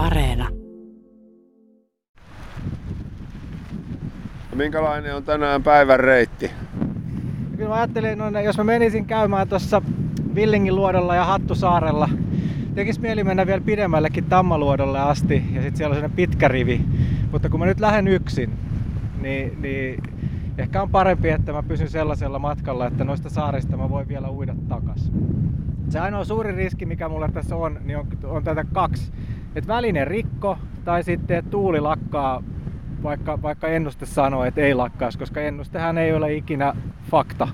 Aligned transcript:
Areena. 0.00 0.48
Minkälainen 4.54 5.16
on 5.16 5.24
tänään 5.24 5.62
päivän 5.62 6.00
reitti? 6.00 6.50
Kyllä 7.56 7.68
mä 7.68 7.74
ajattelin, 7.74 8.18
no, 8.18 8.40
jos 8.40 8.58
mä 8.58 8.64
menisin 8.64 9.06
käymään 9.06 9.48
tuossa 9.48 9.82
Villingin 10.34 10.76
luodolla 10.76 11.14
ja 11.14 11.24
Hattusaarella, 11.24 12.08
tekis 12.74 13.00
mieli 13.00 13.24
mennä 13.24 13.46
vielä 13.46 13.60
pidemmällekin 13.60 14.24
Tammaluodolle 14.24 15.00
asti 15.00 15.34
ja 15.34 15.62
sitten 15.62 15.76
siellä 15.76 15.92
on 15.92 15.96
sellainen 15.96 16.16
pitkä 16.16 16.48
rivi. 16.48 16.80
Mutta 17.32 17.48
kun 17.48 17.60
mä 17.60 17.66
nyt 17.66 17.80
lähden 17.80 18.08
yksin, 18.08 18.52
niin, 19.20 19.62
niin 19.62 20.02
ehkä 20.58 20.82
on 20.82 20.90
parempi, 20.90 21.28
että 21.28 21.52
mä 21.52 21.62
pysyn 21.62 21.90
sellaisella 21.90 22.38
matkalla, 22.38 22.86
että 22.86 23.04
noista 23.04 23.30
saarista 23.30 23.76
mä 23.76 23.90
voin 23.90 24.08
vielä 24.08 24.30
uida 24.30 24.54
takas. 24.68 25.12
Se 25.88 26.00
ainoa 26.00 26.24
suuri 26.24 26.52
riski, 26.52 26.86
mikä 26.86 27.08
mulla 27.08 27.28
tässä 27.28 27.56
on, 27.56 27.78
niin 27.84 27.98
on, 27.98 28.06
on 28.24 28.44
tätä 28.44 28.64
kaksi. 28.72 29.12
Että 29.54 29.68
välinen 29.68 30.06
rikko 30.06 30.58
tai 30.84 31.04
sitten 31.04 31.36
että 31.36 31.50
tuuli 31.50 31.80
lakkaa, 31.80 32.42
vaikka, 33.02 33.42
vaikka 33.42 33.68
ennuste 33.68 34.06
sanoo, 34.06 34.44
että 34.44 34.60
ei 34.60 34.74
lakkaisi, 34.74 35.18
koska 35.18 35.40
ennustehän 35.40 35.98
ei 35.98 36.12
ole 36.12 36.34
ikinä 36.34 36.76
fakta. 37.10 37.48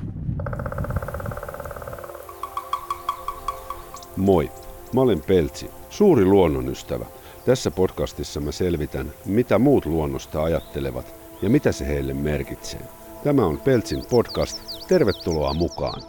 Moi, 4.17 4.51
mä 4.95 5.01
olen 5.01 5.23
Peltsi, 5.27 5.71
suuri 5.91 6.25
luonnonystävä. 6.25 7.05
Tässä 7.47 7.71
podcastissa 7.71 8.41
mä 8.41 8.53
selvitän, 8.53 9.07
mitä 9.27 9.59
muut 9.59 9.87
luonnosta 9.87 10.43
ajattelevat 10.43 11.15
ja 11.43 11.51
mitä 11.51 11.73
se 11.73 11.87
heille 11.87 12.15
merkitsee. 12.15 12.81
Tämä 13.25 13.47
on 13.47 13.59
Peltsin 13.59 14.03
podcast. 14.11 14.87
Tervetuloa 14.89 15.55
mukaan. 15.55 16.01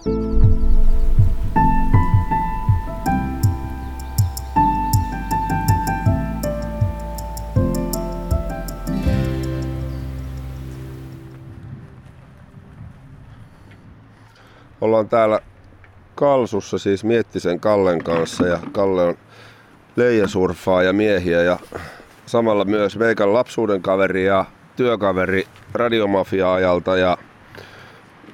Ollaan 14.82 15.10
täällä 15.10 15.40
Kalsussa 16.16 16.78
siis 16.78 17.04
Miettisen 17.04 17.60
Kallen 17.60 18.04
kanssa 18.04 18.48
ja 18.48 18.60
Kalle 18.72 19.04
on 19.04 19.18
leijasurfaa 19.96 20.84
ja 20.84 20.94
miehiä 20.94 21.42
ja 21.42 21.60
samalla 22.26 22.66
myös 22.66 23.00
Veikan 23.00 23.34
lapsuuden 23.34 23.82
kaveri 23.82 24.26
ja 24.26 24.46
työkaveri 24.76 25.48
radiomafia-ajalta 25.74 26.98
ja, 26.98 27.18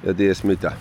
ja 0.02 0.14
ties 0.14 0.44
mitä. 0.44 0.72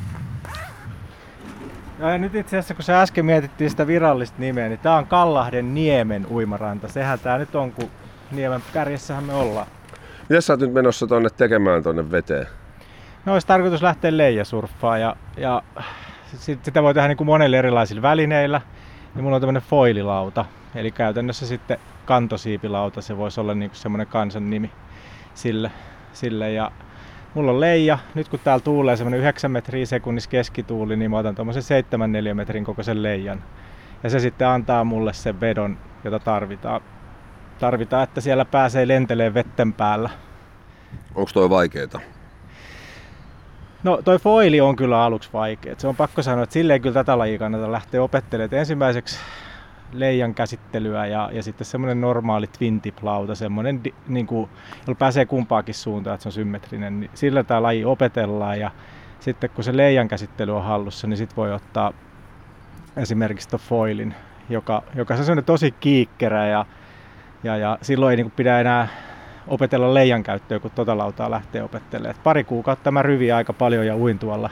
Ja 1.99 2.17
nyt 2.17 2.35
itse 2.35 2.57
asiassa, 2.57 2.73
kun 2.73 2.83
sä 2.83 3.01
äsken 3.01 3.25
mietittiin 3.25 3.69
sitä 3.69 3.87
virallista 3.87 4.35
nimeä, 4.39 4.69
niin 4.69 4.79
tää 4.79 4.95
on 4.95 5.07
Kallahden 5.07 5.73
Niemen 5.73 6.27
uimaranta. 6.31 6.87
Sehän 6.87 7.19
tää 7.19 7.37
nyt 7.37 7.55
on, 7.55 7.71
kun 7.71 7.89
Niemen 8.31 8.63
kärjessähän 8.73 9.23
me 9.23 9.33
ollaan. 9.33 9.67
Mitä 10.29 10.41
sä 10.41 10.53
oot 10.53 10.59
nyt 10.59 10.73
menossa 10.73 11.07
tonne 11.07 11.29
tekemään 11.29 11.83
tonne 11.83 12.11
veteen? 12.11 12.47
No 13.25 13.33
olisi 13.33 13.47
tarkoitus 13.47 13.81
lähteä 13.81 14.17
leijasurffaan 14.17 15.01
ja, 15.01 15.15
ja 15.37 15.63
sit, 16.25 16.65
sitä 16.65 16.83
voi 16.83 16.93
tehdä 16.93 17.07
niin 17.07 17.17
kuin 17.17 17.27
monilla 17.27 17.57
erilaisilla 17.57 18.01
välineillä. 18.01 18.61
Ja 19.15 19.21
mulla 19.21 19.35
on 19.35 19.41
tämmönen 19.41 19.61
foililauta, 19.61 20.45
eli 20.75 20.91
käytännössä 20.91 21.47
sitten 21.47 21.77
kantosiipilauta, 22.05 23.01
se 23.01 23.17
voisi 23.17 23.41
olla 23.41 23.53
niin 23.53 23.71
semmoinen 23.73 24.07
kansan 24.07 24.49
nimi 24.49 24.71
sille, 25.33 25.71
sille. 26.13 26.51
Ja 26.51 26.71
mulla 27.33 27.51
on 27.51 27.59
leija, 27.59 27.97
nyt 28.15 28.29
kun 28.29 28.39
täällä 28.43 28.63
tuulee 28.63 28.95
semmoinen 28.95 29.19
9 29.19 29.51
metriä 29.51 29.85
sekunnissa 29.85 30.29
keskituuli, 30.29 30.95
niin 30.95 31.11
mä 31.11 31.17
otan 31.17 31.35
tuommoisen 31.35 31.63
7 31.63 32.11
4 32.11 32.33
metrin 32.33 32.65
kokoisen 32.65 33.03
leijan. 33.03 33.43
Ja 34.03 34.09
se 34.09 34.19
sitten 34.19 34.47
antaa 34.47 34.83
mulle 34.83 35.13
sen 35.13 35.39
vedon, 35.39 35.77
jota 36.03 36.19
tarvitaan. 36.19 36.81
Tarvitaan, 37.59 38.03
että 38.03 38.21
siellä 38.21 38.45
pääsee 38.45 38.87
lentelee 38.87 39.33
vetten 39.33 39.73
päällä. 39.73 40.09
Onko 41.15 41.31
toi 41.33 41.49
vaikeeta? 41.49 41.99
No 43.83 44.01
toi 44.01 44.19
foili 44.19 44.61
on 44.61 44.75
kyllä 44.75 45.03
aluksi 45.03 45.29
vaikea. 45.33 45.75
Se 45.77 45.87
on 45.87 45.95
pakko 45.95 46.21
sanoa, 46.21 46.43
että 46.43 46.53
silleen 46.53 46.81
kyllä 46.81 46.93
tätä 46.93 47.17
lajia 47.17 47.39
kannata 47.39 47.71
lähteä 47.71 48.03
opettelemaan. 48.03 48.59
ensimmäiseksi 48.59 49.19
leijan 49.93 50.33
käsittelyä 50.33 51.05
ja, 51.05 51.29
ja 51.33 51.43
sitten 51.43 51.65
semmoinen 51.65 52.01
normaali 52.01 52.47
twin 52.47 52.81
tip 52.81 52.97
lauta, 53.01 53.35
semmoinen, 53.35 53.81
niin 54.07 54.27
kuin, 54.27 54.49
jolla 54.87 54.97
pääsee 54.97 55.25
kumpaakin 55.25 55.75
suuntaan, 55.75 56.13
että 56.13 56.23
se 56.23 56.29
on 56.29 56.33
symmetrinen, 56.33 56.99
niin 56.99 57.11
sillä 57.13 57.43
tämä 57.43 57.63
laji 57.63 57.85
opetellaan 57.85 58.59
ja 58.59 58.71
sitten 59.19 59.49
kun 59.49 59.63
se 59.63 59.77
leijan 59.77 60.07
käsittely 60.07 60.55
on 60.55 60.63
hallussa, 60.63 61.07
niin 61.07 61.17
sitten 61.17 61.35
voi 61.35 61.53
ottaa 61.53 61.93
esimerkiksi 62.97 63.49
tuon 63.49 63.59
foilin, 63.59 64.15
joka, 64.49 64.83
joka 64.95 65.13
on 65.13 65.17
semmoinen 65.17 65.45
tosi 65.45 65.71
kiikkerä 65.71 66.47
ja, 66.47 66.65
ja, 67.43 67.57
ja 67.57 67.77
silloin 67.81 68.11
ei 68.11 68.17
niin 68.17 68.25
kuin 68.25 68.33
pidä 68.35 68.59
enää 68.59 68.87
opetella 69.47 69.93
leijan 69.93 70.23
käyttöä, 70.23 70.59
kun 70.59 70.71
tota 70.71 70.97
lautaa 70.97 71.31
lähtee 71.31 71.63
opettelemaan. 71.63 72.15
pari 72.23 72.43
kuukautta 72.43 72.91
mä 72.91 73.01
ryvi 73.01 73.31
aika 73.31 73.53
paljon 73.53 73.85
ja 73.85 73.95
uin 73.95 74.19
tuolla 74.19 74.49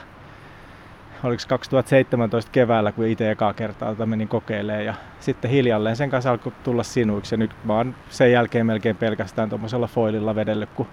oliko 1.24 1.42
2017 1.48 2.50
keväällä, 2.52 2.92
kun 2.92 3.06
itse 3.06 3.30
ekaa 3.30 3.52
kertaa 3.52 4.06
menin 4.06 4.28
kokeilemaan 4.28 4.84
ja 4.84 4.94
sitten 5.20 5.50
hiljalleen 5.50 5.96
sen 5.96 6.10
kanssa 6.10 6.30
alkoi 6.30 6.52
tulla 6.64 6.82
sinuiksi 6.82 7.34
ja 7.34 7.36
nyt 7.36 7.50
mä 7.64 7.76
oon 7.76 7.94
sen 8.10 8.32
jälkeen 8.32 8.66
melkein 8.66 8.96
pelkästään 8.96 9.48
tuommoisella 9.48 9.86
foililla 9.86 10.34
vedellyt, 10.34 10.70
kun 10.74 10.86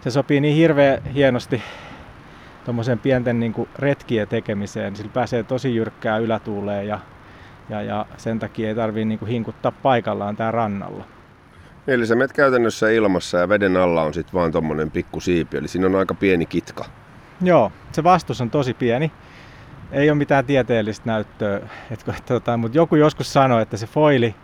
se 0.00 0.10
sopii 0.10 0.40
niin 0.40 0.56
hirveän 0.56 1.02
hienosti 1.04 1.62
tuommoisen 2.64 2.98
pienten 2.98 3.40
niin 3.40 3.68
retkien 3.78 4.28
tekemiseen. 4.28 4.96
Sillä 4.96 5.10
pääsee 5.14 5.42
tosi 5.42 5.74
jyrkkää 5.74 6.18
ylätuuleen 6.18 6.86
ja, 6.86 6.98
ja, 7.68 7.82
ja 7.82 8.06
sen 8.16 8.38
takia 8.38 8.68
ei 8.68 8.74
tarvii 8.74 9.04
niin 9.04 9.26
hinkuttaa 9.26 9.72
paikallaan 9.72 10.36
tää 10.36 10.50
rannalla. 10.50 11.04
Eli 11.86 12.06
sä 12.06 12.14
menet 12.14 12.32
käytännössä 12.32 12.90
ilmassa 12.90 13.38
ja 13.38 13.48
veden 13.48 13.76
alla 13.76 14.02
on 14.02 14.14
sitten 14.14 14.32
vaan 14.32 14.52
tommonen 14.52 14.90
pikku 14.90 15.20
siipi, 15.20 15.56
eli 15.56 15.68
siinä 15.68 15.86
on 15.86 15.94
aika 15.94 16.14
pieni 16.14 16.46
kitka. 16.46 16.84
Joo, 17.40 17.72
se 17.92 18.04
vastus 18.04 18.40
on 18.40 18.50
tosi 18.50 18.74
pieni 18.74 19.12
ei 19.92 20.10
ole 20.10 20.18
mitään 20.18 20.44
tieteellistä 20.44 21.06
näyttöä, 21.06 21.60
että, 21.90 22.14
tota, 22.26 22.56
mutta 22.56 22.78
joku 22.78 22.96
joskus 22.96 23.32
sanoi, 23.32 23.62
että 23.62 23.76
se 23.76 23.86
foili, 23.86 24.34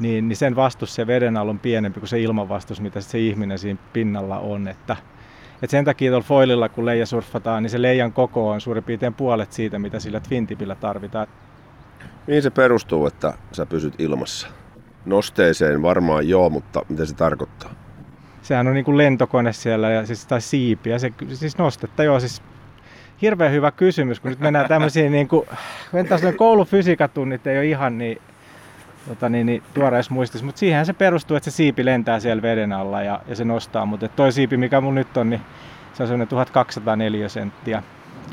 niin, 0.00 0.28
niin 0.28 0.36
sen 0.36 0.56
vastus 0.56 0.94
se 0.94 1.06
veden 1.06 1.36
alla 1.36 1.50
on 1.50 1.58
pienempi 1.58 2.00
kuin 2.00 2.08
se 2.08 2.20
ilmanvastus, 2.20 2.80
mitä 2.80 3.00
se 3.00 3.18
ihminen 3.18 3.58
siinä 3.58 3.80
pinnalla 3.92 4.38
on. 4.38 4.68
Että, 4.68 4.96
että 5.62 5.70
sen 5.70 5.84
takia 5.84 6.10
tuolla 6.10 6.26
foililla, 6.26 6.68
kun 6.68 6.86
leija 6.86 7.06
surffataan, 7.06 7.62
niin 7.62 7.70
se 7.70 7.82
leijan 7.82 8.12
koko 8.12 8.50
on 8.50 8.60
suurin 8.60 8.84
piirtein 8.84 9.14
puolet 9.14 9.52
siitä, 9.52 9.78
mitä 9.78 10.00
sillä 10.00 10.20
twintipillä 10.20 10.74
tarvitaan. 10.74 11.26
Mihin 12.26 12.42
se 12.42 12.50
perustuu, 12.50 13.06
että 13.06 13.32
sä 13.52 13.66
pysyt 13.66 13.94
ilmassa? 13.98 14.48
Nosteeseen 15.08 15.82
varmaan 15.82 16.28
joo, 16.28 16.50
mutta 16.50 16.82
mitä 16.88 17.04
se 17.04 17.14
tarkoittaa? 17.14 17.70
Sehän 18.42 18.66
on 18.66 18.74
niin 18.74 18.84
kuin 18.84 18.98
lentokone 18.98 19.52
siellä 19.52 19.90
ja 19.90 20.06
siis, 20.06 20.26
tai 20.26 20.40
siipi 20.40 20.90
ja 20.90 20.98
se, 20.98 21.12
siis 21.32 21.58
nostetta 21.58 22.04
joo, 22.04 22.20
siis 22.20 22.42
hirveän 23.22 23.52
hyvä 23.52 23.70
kysymys, 23.70 24.20
kun 24.20 24.30
nyt 24.30 24.40
mennään 24.40 24.68
tämmöisiin, 24.74 25.12
niin 25.12 25.28
kuin, 25.28 25.46
koulufysiikatunnit 26.36 27.46
ei 27.46 27.58
ole 27.58 27.66
ihan 27.66 27.98
niin, 27.98 28.18
tota, 29.08 29.28
niin, 29.28 29.46
niin 29.46 29.62
tuoreessa 29.74 30.14
muistissa, 30.14 30.46
mutta 30.46 30.58
siihen 30.58 30.86
se 30.86 30.92
perustuu, 30.92 31.36
että 31.36 31.50
se 31.50 31.56
siipi 31.56 31.84
lentää 31.84 32.20
siellä 32.20 32.42
veden 32.42 32.72
alla 32.72 33.02
ja, 33.02 33.20
ja 33.28 33.36
se 33.36 33.44
nostaa, 33.44 33.86
mutta 33.86 34.08
toi 34.08 34.32
siipi, 34.32 34.56
mikä 34.56 34.80
mun 34.80 34.94
nyt 34.94 35.16
on, 35.16 35.30
niin 35.30 35.40
se 35.92 36.02
on 36.02 36.06
semmoinen 36.08 36.28
1204 36.28 37.28
senttiä 37.28 37.82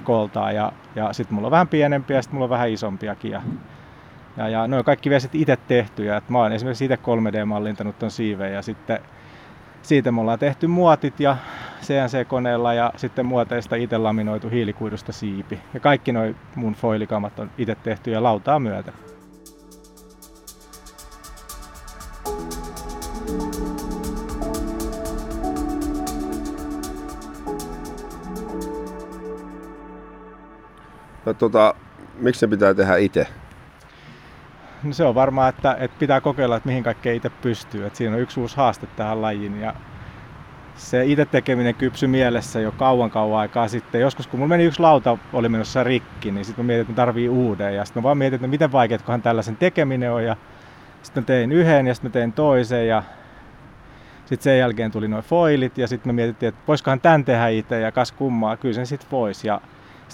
koltaa 0.03 0.51
ja, 0.51 0.71
ja 0.95 1.13
sitten 1.13 1.35
mulla 1.35 1.47
on 1.47 1.51
vähän 1.51 1.67
pienempiä 1.67 2.17
ja 2.17 2.21
sitten 2.21 2.35
mulla 2.35 2.45
on 2.45 2.49
vähän 2.49 2.69
isompiakin 2.69 3.31
ja, 3.31 3.41
ja, 4.37 4.49
ja 4.49 4.67
ne 4.67 4.77
on 4.77 4.83
kaikki 4.83 5.09
vielä 5.09 5.29
itse 5.33 5.57
tehtyjä. 5.67 6.17
Et 6.17 6.29
mä 6.29 6.37
oon 6.37 6.51
esimerkiksi 6.51 6.85
itse 6.85 6.95
3D-mallintanut 6.95 7.99
ton 7.99 8.11
siiven 8.11 8.53
ja 8.53 8.61
sitten 8.61 8.99
siitä 9.81 10.11
me 10.11 10.21
ollaan 10.21 10.39
tehty 10.39 10.67
muotit 10.67 11.19
ja 11.19 11.37
CNC-koneella 11.81 12.73
ja 12.73 12.93
sitten 12.95 13.25
muoteista 13.25 13.75
itse 13.75 13.97
laminoitu 13.97 14.49
hiilikuidusta 14.49 15.11
siipi. 15.11 15.59
Ja 15.73 15.79
kaikki 15.79 16.11
noin 16.11 16.35
mun 16.55 16.73
foilikamat 16.73 17.39
on 17.39 17.51
itse 17.57 17.75
tehty 17.75 18.11
ja 18.11 18.23
lautaa 18.23 18.59
myötä. 18.59 18.91
No, 31.25 31.33
tota, 31.33 31.75
miksi 32.17 32.39
se 32.39 32.47
pitää 32.47 32.73
tehdä 32.73 32.97
itse? 32.97 33.27
No 34.85 34.93
se 34.93 35.03
on 35.03 35.15
varmaan, 35.15 35.49
että, 35.49 35.77
että 35.79 35.99
pitää 35.99 36.21
kokeilla, 36.21 36.55
että 36.55 36.69
mihin 36.69 36.83
kaikkeen 36.83 37.15
itse 37.15 37.29
pystyy. 37.29 37.85
Että 37.85 37.97
siinä 37.97 38.15
on 38.15 38.21
yksi 38.21 38.39
uusi 38.39 38.57
haaste 38.57 38.87
tähän 38.95 39.21
lajiin 39.21 39.61
ja 39.61 39.73
se 40.75 41.05
itse 41.05 41.25
tekeminen 41.25 41.75
kypsy 41.75 42.07
mielessä 42.07 42.59
jo 42.59 42.71
kauan 42.71 43.11
kauan 43.11 43.39
aikaa 43.39 43.67
sitten. 43.67 44.01
Joskus 44.01 44.27
kun 44.27 44.39
mulla 44.39 44.49
meni 44.49 44.63
yksi 44.63 44.79
lauta, 44.79 45.17
oli 45.33 45.49
menossa 45.49 45.83
rikki, 45.83 46.31
niin 46.31 46.45
sitten 46.45 46.65
mä 46.65 46.67
mietin, 46.67 46.81
että 46.81 46.91
mä 46.91 46.95
tarvii 46.95 47.29
uuden. 47.29 47.75
Ja 47.75 47.85
sitten 47.85 48.01
mä 48.01 48.03
vaan 48.03 48.17
mietin, 48.17 48.35
että 48.35 48.47
miten 48.47 48.71
vaikeatkohan 48.71 49.21
tällaisen 49.21 49.57
tekeminen 49.57 50.11
on. 50.11 50.23
Ja 50.23 50.35
sitten 51.03 51.23
mä 51.23 51.27
tein 51.27 51.51
yhden 51.51 51.87
ja 51.87 51.93
sitten 51.93 52.11
mä 52.11 52.13
tein 52.13 52.33
toisen 52.33 52.87
ja 52.87 53.03
sitten 54.25 54.43
sen 54.43 54.59
jälkeen 54.59 54.91
tuli 54.91 55.07
noin 55.07 55.23
foilit 55.23 55.77
ja 55.77 55.87
sitten 55.87 56.09
me 56.09 56.13
mietittiin, 56.13 56.47
että 56.49 56.61
voisikohan 56.67 57.01
tämän 57.01 57.25
tehdä 57.25 57.47
itse 57.47 57.79
ja 57.79 57.91
kas 57.91 58.11
kummaa, 58.11 58.57
kyllä 58.57 58.75
sen 58.75 58.87
sitten 58.87 59.11
voisi. 59.11 59.47
Ja 59.47 59.61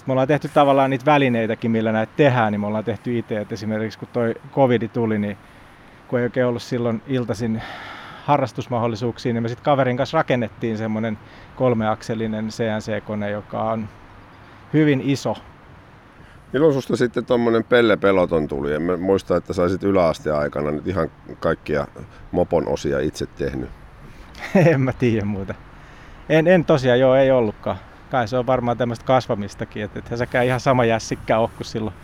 sitten 0.02 0.10
me 0.10 0.12
ollaan 0.12 0.28
tehty 0.28 0.48
tavallaan 0.48 0.90
niitä 0.90 1.04
välineitäkin, 1.04 1.70
millä 1.70 1.92
näitä 1.92 2.12
tehdään, 2.16 2.52
niin 2.52 2.60
me 2.60 2.66
ollaan 2.66 2.84
tehty 2.84 3.18
itse. 3.18 3.40
Että 3.40 3.54
esimerkiksi 3.54 3.98
kun 3.98 4.08
toi 4.12 4.34
covid 4.54 4.88
tuli, 4.88 5.18
niin 5.18 5.36
kun 6.08 6.18
ei 6.18 6.24
oikein 6.24 6.46
ollut 6.46 6.62
silloin 6.62 7.02
iltaisin 7.06 7.62
harrastusmahdollisuuksia, 8.24 9.32
niin 9.32 9.42
me 9.42 9.48
sitten 9.48 9.64
kaverin 9.64 9.96
kanssa 9.96 10.18
rakennettiin 10.18 10.78
semmoinen 10.78 11.18
kolmeakselinen 11.56 12.48
CNC-kone, 12.48 13.30
joka 13.30 13.62
on 13.62 13.88
hyvin 14.72 15.02
iso. 15.04 15.36
Milloin 16.52 16.74
susta 16.74 16.96
sitten 16.96 17.24
tuommoinen 17.24 17.64
Pelle 17.64 17.96
Peloton 17.96 18.48
tuli? 18.48 18.74
En 18.74 19.00
muista, 19.00 19.36
että 19.36 19.52
saisit 19.52 19.82
yläasteaikana 19.82 20.70
nyt 20.70 20.86
ihan 20.86 21.10
kaikkia 21.40 21.86
mopon 22.32 22.68
osia 22.68 23.00
itse 23.00 23.26
tehnyt. 23.26 23.70
en 24.72 24.80
mä 24.80 24.92
tiedä 24.92 25.24
muuta. 25.24 25.54
En, 26.28 26.46
en 26.46 26.64
tosiaan, 26.64 27.00
joo, 27.00 27.14
ei 27.14 27.30
ollutkaan. 27.30 27.76
Kai 28.12 28.28
se 28.28 28.36
on 28.36 28.46
varmaan 28.46 28.76
tämmöistä 28.76 29.04
kasvamistakin, 29.04 29.84
että 29.84 29.98
et 29.98 30.18
säkään 30.18 30.46
ihan 30.46 30.60
sama 30.60 30.84
jässikkä 30.84 31.38
ole 31.38 31.50
kuin 31.56 31.66
silloin 31.66 31.96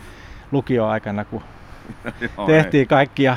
lukioaikana, 0.52 1.24
kun 1.24 1.42
tehtiin 2.46 2.88
kaikkia 2.88 3.36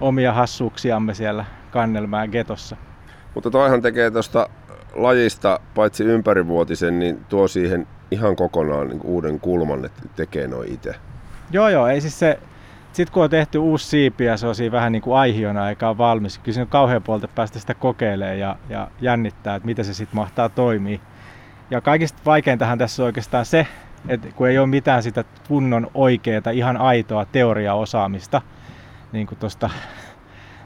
omia 0.00 0.32
hassuuksiamme 0.32 1.14
siellä 1.14 1.44
Kannelmään 1.70 2.28
getossa. 2.30 2.76
Mutta 3.34 3.50
toihan 3.50 3.82
tekee 3.82 4.10
tuosta 4.10 4.48
lajista 4.92 5.60
paitsi 5.74 6.04
ympärivuotisen, 6.04 6.98
niin 6.98 7.24
tuo 7.28 7.48
siihen 7.48 7.86
ihan 8.10 8.36
kokonaan 8.36 8.88
niin 8.88 9.00
uuden 9.04 9.40
kulman, 9.40 9.84
että 9.84 10.02
tekee 10.16 10.46
noin 10.46 10.72
itse. 10.72 10.94
Joo, 11.50 11.68
joo, 11.68 11.86
ei 11.86 12.00
siis 12.00 12.18
se, 12.18 12.38
sitten 12.92 13.12
kun 13.12 13.24
on 13.24 13.30
tehty 13.30 13.58
uusi 13.58 13.86
siipi 13.86 14.24
ja 14.24 14.36
se 14.36 14.46
on 14.46 14.54
siinä 14.54 14.72
vähän 14.72 14.92
niin 14.92 15.02
kuin 15.02 15.16
aihiona 15.16 15.68
eikä 15.68 15.98
valmis, 15.98 16.38
kyllä 16.38 16.54
siinä 16.54 16.64
on 16.64 16.68
kauhean 16.68 17.02
puolta 17.02 17.28
päästä 17.28 17.58
sitä 17.58 17.74
kokeilemaan 17.74 18.38
ja, 18.38 18.56
ja 18.68 18.90
jännittää, 19.00 19.54
että 19.54 19.66
miten 19.66 19.84
se 19.84 19.94
sitten 19.94 20.16
mahtaa 20.16 20.48
toimia. 20.48 20.98
Ja 21.70 21.80
kaikista 21.80 22.18
vaikeintahan 22.26 22.78
tässä 22.78 23.02
on 23.02 23.06
oikeastaan 23.06 23.44
se, 23.44 23.66
että 24.08 24.28
kun 24.28 24.48
ei 24.48 24.58
ole 24.58 24.66
mitään 24.66 25.02
sitä 25.02 25.24
kunnon 25.48 25.90
oikeaa, 25.94 26.50
ihan 26.52 26.76
aitoa 26.76 27.24
teoriaosaamista, 27.24 28.42
niin 29.12 29.26
kuin 29.26 29.38
tuosta 29.38 29.70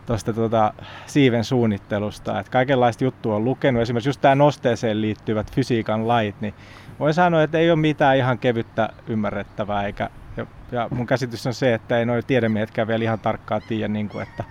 tuosta 0.09 0.33
tuota, 0.33 0.75
siiven 1.07 1.45
suunnittelusta. 1.45 2.41
että 2.41 2.53
kaikenlaista 2.53 3.05
juttua 3.05 3.37
on 3.37 3.45
lukenut, 3.45 3.83
esimerkiksi 3.83 4.09
just 4.09 4.21
tämä 4.21 4.35
nosteeseen 4.35 5.01
liittyvät 5.01 5.53
fysiikan 5.53 6.09
lait, 6.09 6.41
niin 6.41 6.55
voin 7.01 7.15
sanoa, 7.15 7.43
että 7.43 7.59
ei 7.59 7.71
ole 7.71 7.79
mitään 7.79 8.17
ihan 8.17 8.39
kevyttä 8.39 8.89
ymmärrettävää, 9.07 9.87
eikä, 9.87 10.11
ja, 10.37 10.47
ja 10.73 10.89
mun 10.91 11.07
käsitys 11.07 11.47
on 11.47 11.55
se, 11.55 11.75
että 11.75 11.99
ei 11.99 12.07
noin 12.07 12.25
tiedemiehetkään 12.27 12.89
vielä 12.89 13.05
ihan 13.05 13.19
tarkkaan 13.19 13.63
tiedä, 13.69 13.89
niin 13.89 14.09
kuin, 14.09 14.23
että 14.23 14.45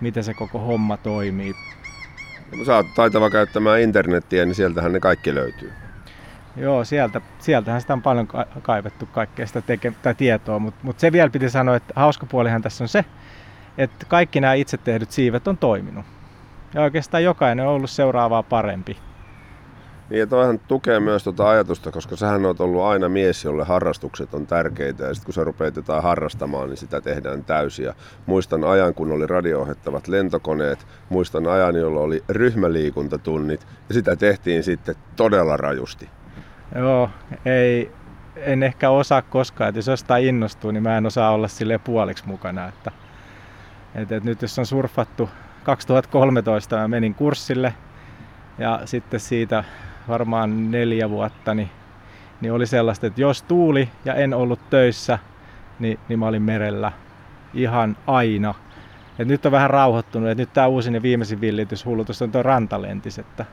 miten 0.00 0.24
se 0.24 0.34
koko 0.34 0.58
homma 0.58 0.96
toimii. 0.96 1.54
Sä 2.66 2.76
oot 2.76 2.94
taitava 2.94 3.30
käyttämään 3.30 3.80
internettiä, 3.80 4.44
niin 4.44 4.54
sieltähän 4.54 4.92
ne 4.92 5.00
kaikki 5.00 5.34
löytyy. 5.34 5.72
Joo, 6.56 6.84
sieltä, 6.84 7.20
sieltähän 7.38 7.80
sitä 7.80 7.92
on 7.92 8.02
paljon 8.02 8.28
kaivettu 8.62 9.06
kaikkea 9.06 9.46
sitä 9.46 9.60
teke- 9.60 9.94
tai 10.02 10.14
tietoa, 10.14 10.58
mutta 10.58 10.80
mut 10.82 11.00
se 11.00 11.12
vielä 11.12 11.30
piti 11.30 11.50
sanoa, 11.50 11.76
että 11.76 11.92
hauska 11.96 12.26
puolihan 12.26 12.62
tässä 12.62 12.84
on 12.84 12.88
se, 12.88 13.04
että 13.78 14.06
kaikki 14.06 14.40
nämä 14.40 14.54
itse 14.54 14.76
tehdyt 14.76 15.10
siivet 15.10 15.48
on 15.48 15.58
toiminut. 15.58 16.06
Ja 16.74 16.82
oikeastaan 16.82 17.24
jokainen 17.24 17.66
on 17.66 17.72
ollut 17.72 17.90
seuraavaa 17.90 18.42
parempi. 18.42 18.96
Niin 20.10 20.18
ja 20.18 20.26
toihan 20.26 20.58
tukee 20.58 21.00
myös 21.00 21.24
tuota 21.24 21.48
ajatusta, 21.48 21.90
koska 21.90 22.16
sähän 22.16 22.46
on 22.46 22.56
ollut 22.58 22.82
aina 22.82 23.08
mies, 23.08 23.44
jolle 23.44 23.64
harrastukset 23.64 24.34
on 24.34 24.46
tärkeitä 24.46 25.04
ja 25.04 25.14
sitten 25.14 25.26
kun 25.26 25.34
sä 25.34 25.44
rupeat 25.44 25.76
jotain 25.76 26.02
harrastamaan, 26.02 26.68
niin 26.68 26.76
sitä 26.76 27.00
tehdään 27.00 27.44
täysin. 27.44 27.84
Ja 27.84 27.94
muistan 28.26 28.64
ajan, 28.64 28.94
kun 28.94 29.12
oli 29.12 29.26
radio 29.26 29.66
lentokoneet, 30.06 30.86
muistan 31.08 31.46
ajan, 31.46 31.76
jolla 31.76 32.00
oli 32.00 32.24
ryhmäliikuntatunnit 32.28 33.66
ja 33.88 33.94
sitä 33.94 34.16
tehtiin 34.16 34.62
sitten 34.62 34.94
todella 35.16 35.56
rajusti. 35.56 36.08
Joo, 36.74 37.10
ei, 37.44 37.92
en 38.36 38.62
ehkä 38.62 38.90
osaa 38.90 39.22
koskaan, 39.22 39.68
että 39.68 39.78
jos 39.78 39.86
jostain 39.86 40.24
innostuu, 40.24 40.70
niin 40.70 40.82
mä 40.82 40.98
en 40.98 41.06
osaa 41.06 41.30
olla 41.30 41.48
sille 41.48 41.78
puoliksi 41.78 42.26
mukana. 42.26 42.68
Että, 42.68 42.90
että, 43.94 44.16
että 44.16 44.28
nyt 44.28 44.42
jos 44.42 44.58
on 44.58 44.66
surfattu 44.66 45.30
2013, 45.64 46.76
mä 46.76 46.88
menin 46.88 47.14
kurssille 47.14 47.74
ja 48.58 48.80
sitten 48.84 49.20
siitä 49.20 49.64
varmaan 50.08 50.70
neljä 50.70 51.10
vuotta, 51.10 51.54
niin, 51.54 51.70
niin 52.40 52.52
oli 52.52 52.66
sellaista, 52.66 53.06
että 53.06 53.20
jos 53.20 53.42
tuuli 53.42 53.88
ja 54.04 54.14
en 54.14 54.34
ollut 54.34 54.70
töissä, 54.70 55.18
niin, 55.78 55.98
niin 56.08 56.18
mä 56.18 56.26
olin 56.26 56.42
merellä 56.42 56.92
ihan 57.54 57.96
aina. 58.06 58.54
Et 59.18 59.28
nyt 59.28 59.46
on 59.46 59.52
vähän 59.52 59.70
rauhoittunut, 59.70 60.28
että 60.28 60.42
nyt 60.42 60.52
tämä 60.52 60.66
uusin 60.66 60.94
ja 60.94 61.02
viimeisin 61.02 61.40
villitys 61.40 61.84
hullutus 61.84 62.22
on 62.22 62.32
tuo 62.32 62.42
rantalentis, 62.42 63.18
että, 63.18 63.44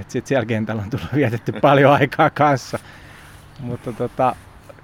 että 0.00 0.12
sitten 0.12 0.28
siellä 0.28 0.46
kentällä 0.46 0.82
on 0.82 0.90
tullut 0.90 1.14
vietetty 1.14 1.52
paljon 1.60 1.92
aikaa 1.92 2.30
kanssa. 2.30 2.78
Mutta 3.60 3.92
tota, 3.92 4.36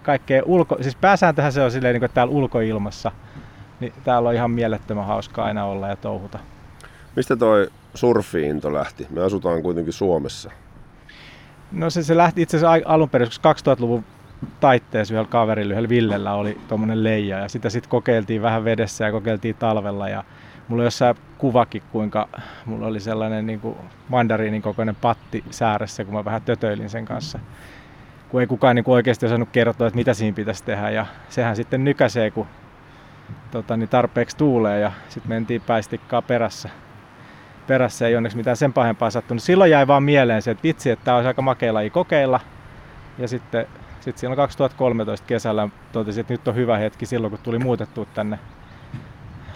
kaikkea 0.03 0.43
ulko... 0.45 0.77
Siis 0.81 0.97
pääsääntöhän 0.97 1.53
se 1.53 1.63
on 1.63 1.71
silleen, 1.71 1.95
niin 1.95 2.01
kuin 2.01 2.11
täällä 2.15 2.33
ulkoilmassa, 2.33 3.13
niin 3.81 3.93
täällä 4.05 4.29
on 4.29 4.35
ihan 4.35 4.51
mielettömän 4.51 5.07
hauska 5.07 5.45
aina 5.45 5.65
olla 5.65 5.89
ja 5.89 5.97
touhuta. 5.97 6.39
Mistä 7.17 7.37
toi 7.37 7.69
surfiinto 7.95 8.73
lähti? 8.73 9.07
Me 9.11 9.23
asutaan 9.23 9.63
kuitenkin 9.63 9.93
Suomessa. 9.93 10.51
No 11.73 11.91
se, 11.91 12.03
se 12.03 12.17
lähti 12.17 12.43
itse 12.43 12.57
asiassa 12.57 12.89
alun 12.93 13.11
perin, 13.11 13.29
2000-luvun 13.29 14.05
taitteessa 14.61 15.15
yhdellä 15.15 15.29
kaverilla, 15.29 15.73
yhdellä 15.73 15.89
Villellä 15.89 16.35
oli 16.35 16.61
tuommoinen 16.69 17.05
leija 17.05 17.39
ja 17.39 17.49
sitä 17.49 17.71
sitten 17.71 17.91
kokeiltiin 17.91 18.43
vähän 18.43 18.65
vedessä 18.65 19.05
ja 19.05 19.13
kokeiltiin 19.13 19.55
talvella 19.55 20.09
ja 20.09 20.25
mulla 20.69 20.81
oli 20.81 20.87
jossain 20.87 21.17
kuvakin, 21.39 21.83
kuinka 21.93 22.29
mulla 22.67 22.87
oli 22.87 23.01
sellainen 23.01 23.47
niin 23.47 23.61
kuin 23.61 23.77
mandariinin 24.09 24.63
kokoinen 24.63 24.97
patti 24.97 25.45
sääressä, 25.51 26.05
kun 26.05 26.15
mä 26.15 26.25
vähän 26.25 26.43
tötöilin 26.43 26.91
sen 26.91 27.05
kanssa. 27.05 27.39
Kun 28.29 28.41
ei 28.41 28.47
kukaan 28.47 28.77
niin 28.77 28.85
kuin 28.85 28.95
oikeasti 28.95 29.27
osannut 29.27 29.49
kertoa, 29.53 29.87
että 29.87 29.97
mitä 29.97 30.15
siinä 30.15 30.35
pitäisi 30.35 30.65
tehdä 30.65 30.91
ja 30.91 31.07
sehän 31.29 31.57
sitten 31.57 31.85
nykäsee, 31.85 32.31
kun 32.31 32.47
tota, 33.51 33.77
niin 33.77 33.89
tarpeeksi 33.89 34.37
tuulee 34.37 34.81
ja 34.81 34.93
sitten 35.09 35.29
mentiin 35.29 35.63
päistikkaa 35.63 36.23
perässä 36.23 36.71
perässä 37.67 38.09
ei 38.09 38.17
onneksi 38.17 38.37
mitään 38.37 38.57
sen 38.57 38.73
pahempaa 38.73 39.11
sattunut. 39.11 39.43
Silloin 39.43 39.71
jäi 39.71 39.87
vaan 39.87 40.03
mieleen 40.03 40.43
se, 40.43 40.51
että 40.51 40.63
vitsi, 40.63 40.91
että 40.91 41.05
tämä 41.05 41.17
olisi 41.17 41.29
aika 41.29 41.43
makea 41.43 41.75
laji 41.75 41.91
kokeilla. 41.91 42.41
Ja 43.19 43.29
sitten 43.29 43.67
sitten 44.07 44.21
silloin 44.21 44.37
2013 44.37 45.27
kesällä 45.27 45.69
totesin, 45.93 46.21
että 46.21 46.35
nyt 46.35 46.49
on 46.49 46.55
hyvä 46.55 46.79
hetki 46.79 47.07
silloin, 47.07 47.31
kun 47.31 47.41
tuli 47.43 47.59
muutettu 47.59 48.09
tänne 48.15 48.39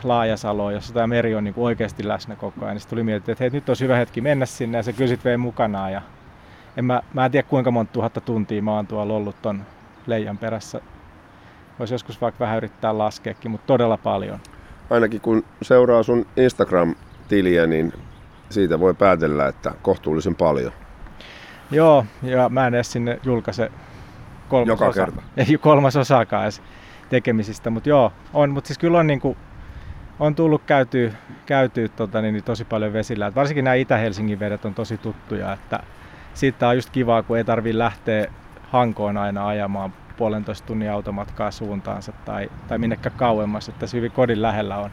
Laajasaloon, 0.05 0.75
jossa 0.75 0.95
tämä 0.95 1.07
meri 1.07 1.35
on 1.35 1.45
niin 1.45 1.55
kuin 1.55 1.65
oikeasti 1.65 2.09
läsnä 2.09 2.37
koko 2.37 2.65
ajan. 2.65 2.77
Niin 2.77 2.89
tuli 2.89 3.03
mietitty, 3.03 3.33
että 3.33 3.45
hei, 3.45 3.51
nyt 3.51 3.69
olisi 3.69 3.85
hyvä 3.85 3.97
hetki 3.97 4.21
mennä 4.21 4.47
sinne 4.47 4.79
ja 4.79 4.83
se 4.83 4.93
sitten 4.93 5.19
vei 5.25 5.37
mukanaan. 5.37 5.93
Ja 5.93 6.03
en 6.77 6.85
mä, 6.85 7.03
mä 7.15 7.25
en 7.25 7.31
tiedä 7.31 7.49
kuinka 7.49 7.71
monta 7.71 7.93
tuhatta 7.93 8.21
tuntia 8.21 8.63
mä 8.63 8.75
oon 8.75 8.87
tuolla 8.87 9.15
ollut 9.15 9.43
ton 9.43 9.63
leijan 10.07 10.39
perässä. 10.39 10.81
Voisi 11.79 11.95
joskus 11.95 12.21
vaikka 12.21 12.45
vähän 12.45 12.57
yrittää 12.57 12.99
laskeekin, 12.99 13.51
mutta 13.51 13.67
todella 13.67 13.97
paljon. 13.97 14.41
Ainakin 14.91 15.21
kun 15.21 15.45
seuraa 15.63 16.03
sun 16.03 16.27
Instagram 16.37 16.95
tiliä, 17.31 17.67
niin 17.67 17.93
siitä 18.51 18.81
voi 18.81 18.95
päätellä, 18.95 19.49
että 19.49 19.75
kohtuullisen 19.83 20.35
paljon. 20.35 20.73
Joo, 21.71 22.07
ja 22.23 22.49
mä 22.49 22.67
en 22.67 22.75
edes 22.75 22.93
sinne 22.93 23.21
julkaise 23.25 23.73
kolmas 24.49 24.69
Joka 24.69 24.87
osa, 24.87 25.01
kerta. 25.01 25.23
Ei 25.37 25.59
kolmas 25.61 25.97
osaakaan 25.97 26.43
edes 26.43 26.63
tekemisistä, 27.09 27.71
mutta 27.71 27.89
joo, 27.89 28.13
on, 28.35 28.51
mutta 28.51 28.69
siis 28.69 28.79
kyllä 28.79 28.99
on 28.99 29.07
niinku, 29.07 29.37
on 30.21 30.35
tullut 30.35 30.63
käytyä, 30.67 31.13
käytyä 31.47 31.89
tota, 31.89 32.23
niin, 32.23 32.33
niin 32.33 32.45
tosi 32.45 32.65
paljon 32.65 32.93
vesillä. 32.93 33.27
Et 33.27 33.35
varsinkin 33.35 33.65
nämä 33.65 33.75
Itä-Helsingin 33.75 34.41
vedet 34.41 34.65
on 34.65 34.75
tosi 34.75 34.99
tuttuja, 34.99 35.53
että 35.53 35.81
siitä 36.35 36.69
on 36.69 36.77
just 36.77 36.91
kivaa, 36.91 37.23
kun 37.23 37.37
ei 37.37 37.45
tarvitse 37.45 37.79
lähteä 37.79 38.27
Hankoon 38.63 39.17
aina 39.17 39.47
ajamaan 39.47 39.93
puolentoista 40.17 40.67
tunnin 40.67 40.91
automatkaa 40.91 41.51
suuntaansa 41.51 42.13
tai, 42.25 42.51
tai 42.69 42.79
minnekään 42.79 43.17
kauemmas, 43.17 43.69
että 43.69 43.81
tässä 43.81 43.97
hyvin 43.97 44.13
kodin 44.13 44.43
lähellä 44.43 44.77
on 44.77 44.91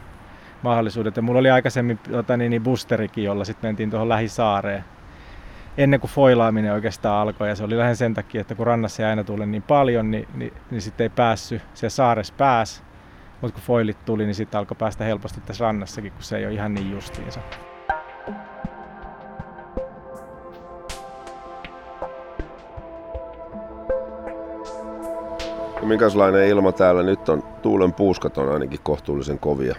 mahdollisuudet. 0.62 1.16
Ja 1.16 1.22
mulla 1.22 1.40
oli 1.40 1.50
aikaisemmin 1.50 1.98
tota, 1.98 2.36
niin, 2.36 2.50
niin 2.50 2.62
boosterikin, 2.62 3.24
jolla 3.24 3.44
sitten 3.44 3.68
mentiin 3.68 3.90
tuohon 3.90 4.08
lähisaareen 4.08 4.84
ennen 5.78 6.00
kuin 6.00 6.10
foilaaminen 6.10 6.72
oikeastaan 6.72 7.22
alkoi. 7.22 7.48
Ja 7.48 7.54
se 7.54 7.64
oli 7.64 7.78
lähinnä 7.78 7.94
sen 7.94 8.14
takia, 8.14 8.40
että 8.40 8.54
kun 8.54 8.66
rannassa 8.66 9.02
ei 9.02 9.08
aina 9.08 9.24
tule 9.24 9.46
niin 9.46 9.62
paljon, 9.62 10.10
niin, 10.10 10.28
niin, 10.34 10.52
niin 10.70 10.82
sitten 10.82 11.04
ei 11.04 11.08
päässyt. 11.08 11.62
Se 11.74 11.90
saaressa 11.90 12.34
pääs, 12.36 12.82
mutta 13.40 13.54
kun 13.54 13.62
foilit 13.62 14.04
tuli, 14.04 14.24
niin 14.24 14.34
sitten 14.34 14.58
alkoi 14.58 14.76
päästä 14.76 15.04
helposti 15.04 15.40
tässä 15.40 15.64
rannassakin, 15.64 16.12
kun 16.12 16.22
se 16.22 16.36
ei 16.36 16.46
ole 16.46 16.54
ihan 16.54 16.74
niin 16.74 16.92
justiinsa. 16.92 17.40
Ja 25.80 25.86
minkälainen 25.86 26.48
ilma 26.48 26.72
täällä 26.72 27.02
nyt 27.02 27.28
on? 27.28 27.42
Tuulen 27.62 27.92
puuskat 27.92 28.38
on 28.38 28.52
ainakin 28.52 28.80
kohtuullisen 28.82 29.38
kovia. 29.38 29.74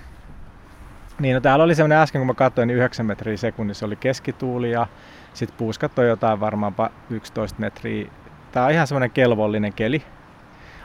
Niin, 1.20 1.34
no 1.34 1.42
täällä 1.42 1.66
oli 1.66 1.76
semmoinen 1.76 1.98
äsken, 1.98 2.20
kun 2.20 2.28
mä 2.28 2.34
katsoin, 2.34 2.68
niin 2.68 2.78
9 2.78 3.06
metriä 3.06 3.38
sekunnissa 3.38 3.86
oli 3.86 3.96
keskituuli 3.96 4.72
ja 4.72 4.88
sitten 5.34 5.58
puuskat 5.58 6.00
on 6.00 6.08
jotain 6.08 6.40
varmaan 6.40 6.74
11 7.10 7.60
metriä. 7.60 8.08
Tää 8.52 8.66
on 8.66 8.72
ihan 8.72 8.88
semmoinen 8.88 9.12
kelvollinen 9.12 9.74
keli. 9.74 10.04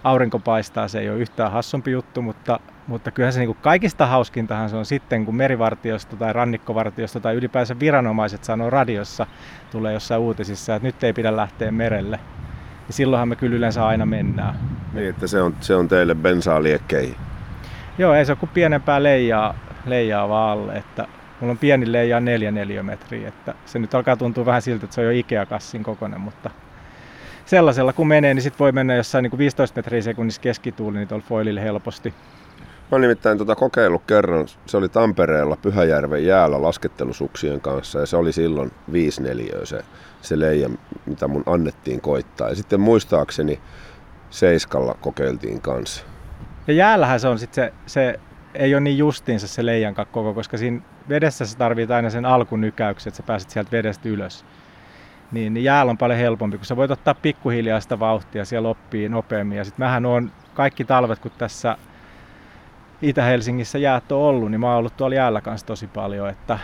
Aurinko 0.04 0.38
paistaa, 0.38 0.88
se 0.88 0.98
ei 0.98 1.10
ole 1.10 1.18
yhtään 1.18 1.52
hassumpi 1.52 1.90
juttu, 1.90 2.22
mutta, 2.22 2.60
mutta 2.86 3.10
kyllähän 3.10 3.32
se 3.32 3.40
niin 3.40 3.56
kaikista 3.62 4.06
hauskintahan 4.06 4.70
se 4.70 4.76
on 4.76 4.86
sitten, 4.86 5.24
kun 5.24 5.34
merivartiosto 5.34 6.16
tai 6.16 6.32
rannikkovartiosto 6.32 7.20
tai 7.20 7.34
ylipäänsä 7.34 7.80
viranomaiset 7.80 8.44
sanoo 8.44 8.70
radiossa, 8.70 9.26
tulee 9.70 9.92
jossain 9.92 10.20
uutisissa, 10.20 10.74
että 10.74 10.86
nyt 10.86 11.04
ei 11.04 11.12
pidä 11.12 11.36
lähteä 11.36 11.72
merelle. 11.72 12.20
Ja 12.86 12.92
silloinhan 12.92 13.28
me 13.28 13.36
kyllä 13.36 13.56
yleensä 13.56 13.86
aina 13.86 14.06
mennään. 14.06 14.54
Niin, 14.92 15.08
että 15.08 15.26
se 15.26 15.42
on, 15.42 15.54
se 15.60 15.74
on 15.74 15.88
teille 15.88 16.14
bensaa 16.14 16.62
liekkeihin. 16.62 17.16
Joo, 17.98 18.14
ei 18.14 18.24
se 18.24 18.32
ole 18.32 18.38
kuin 18.38 18.50
pienempää 18.54 19.02
leijaa, 19.02 19.54
leijaa 19.86 20.28
vaan 20.28 20.58
alle, 20.58 20.72
että 20.72 21.06
mulla 21.40 21.50
on 21.50 21.58
pieni 21.58 21.92
leija 21.92 22.20
4 22.20 22.50
neliömetriä, 22.50 23.28
että 23.28 23.54
se 23.64 23.78
nyt 23.78 23.94
alkaa 23.94 24.16
tuntua 24.16 24.46
vähän 24.46 24.62
siltä, 24.62 24.84
että 24.84 24.94
se 24.94 25.00
on 25.00 25.06
jo 25.06 25.10
Ikea-kassin 25.10 25.82
kokoinen, 25.82 26.20
mutta 26.20 26.50
sellaisella 27.46 27.92
kun 27.92 28.08
menee, 28.08 28.34
niin 28.34 28.42
sit 28.42 28.58
voi 28.60 28.72
mennä 28.72 28.94
jossain 28.94 29.22
niin 29.22 29.30
kuin 29.30 29.38
15 29.38 29.78
metriä 29.78 30.02
sekunnissa 30.02 30.40
keskituuli 30.40 30.96
niin 30.96 31.08
tuolla 31.08 31.24
foilille 31.28 31.62
helposti. 31.62 32.14
Mä 32.92 32.98
nimittäin 32.98 33.38
tuota 33.38 33.54
kokeillut 33.56 34.02
kerran, 34.06 34.48
se 34.66 34.76
oli 34.76 34.88
Tampereella 34.88 35.56
Pyhäjärven 35.62 36.26
jäällä 36.26 36.62
laskettelusuksien 36.62 37.60
kanssa 37.60 37.98
ja 37.98 38.06
se 38.06 38.16
oli 38.16 38.32
silloin 38.32 38.72
5 38.92 39.22
neliöä 39.22 39.64
se, 39.64 39.84
se 40.22 40.38
leija, 40.38 40.70
mitä 41.06 41.28
mun 41.28 41.42
annettiin 41.46 42.00
koittaa. 42.00 42.48
Ja 42.48 42.54
sitten 42.54 42.80
muistaakseni 42.80 43.60
Seiskalla 44.30 44.96
kokeiltiin 45.00 45.60
kanssa. 45.60 46.04
Ja 46.66 46.74
jäällähän 46.74 47.20
se 47.20 47.28
on 47.28 47.38
sitten 47.38 47.64
se, 47.64 47.72
se 47.86 48.20
ei 48.54 48.74
ole 48.74 48.80
niin 48.80 48.98
justiinsa 48.98 49.48
se 49.48 49.66
leijan 49.66 49.94
koko, 49.94 50.34
koska 50.34 50.56
siinä 50.56 50.80
vedessä 51.08 51.46
sä 51.46 51.58
tarvitsee 51.58 51.96
aina 51.96 52.10
sen 52.10 52.24
alkunykäyksen, 52.24 53.10
että 53.10 53.16
sä 53.16 53.22
pääset 53.22 53.50
sieltä 53.50 53.70
vedestä 53.70 54.08
ylös. 54.08 54.44
Niin, 55.32 55.54
niin 55.54 55.64
jäällä 55.64 55.90
on 55.90 55.98
paljon 55.98 56.18
helpompi, 56.18 56.56
kun 56.56 56.66
sä 56.66 56.76
voit 56.76 56.90
ottaa 56.90 57.14
pikkuhiljaa 57.14 57.80
sitä 57.80 58.00
vauhtia 58.00 58.44
siellä 58.44 58.68
oppii 58.68 59.08
nopeammin. 59.08 59.58
Ja 59.58 59.64
sitten 59.64 59.86
mähän 59.86 60.06
on 60.06 60.32
kaikki 60.54 60.84
talvet, 60.84 61.18
kun 61.18 61.30
tässä 61.38 61.76
Itä-Helsingissä 63.02 63.78
jäät 63.78 64.12
on 64.12 64.18
ollut, 64.18 64.50
niin 64.50 64.60
mä 64.60 64.66
oon 64.66 64.78
ollut 64.78 64.96
tuolla 64.96 65.16
jäällä 65.16 65.40
kanssa 65.40 65.66
tosi 65.66 65.86
paljon. 65.86 66.28
Että, 66.28 66.58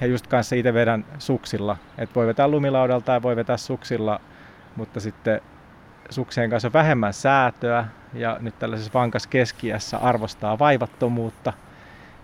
ja 0.00 0.06
just 0.06 0.26
kanssa 0.26 0.56
itse 0.56 0.74
vedän 0.74 1.04
suksilla. 1.18 1.76
Että 1.98 2.14
voi 2.14 2.26
vetää 2.26 2.48
lumilaudalta 2.48 3.12
ja 3.12 3.22
voi 3.22 3.36
vetää 3.36 3.56
suksilla, 3.56 4.20
mutta 4.76 5.00
sitten 5.00 5.40
suksien 6.10 6.50
kanssa 6.50 6.72
vähemmän 6.72 7.12
säätöä 7.12 7.84
ja 8.14 8.36
nyt 8.40 8.58
tällaisessa 8.58 8.92
vankassa 8.94 9.28
keskiässä 9.28 9.98
arvostaa 9.98 10.58
vaivattomuutta, 10.58 11.52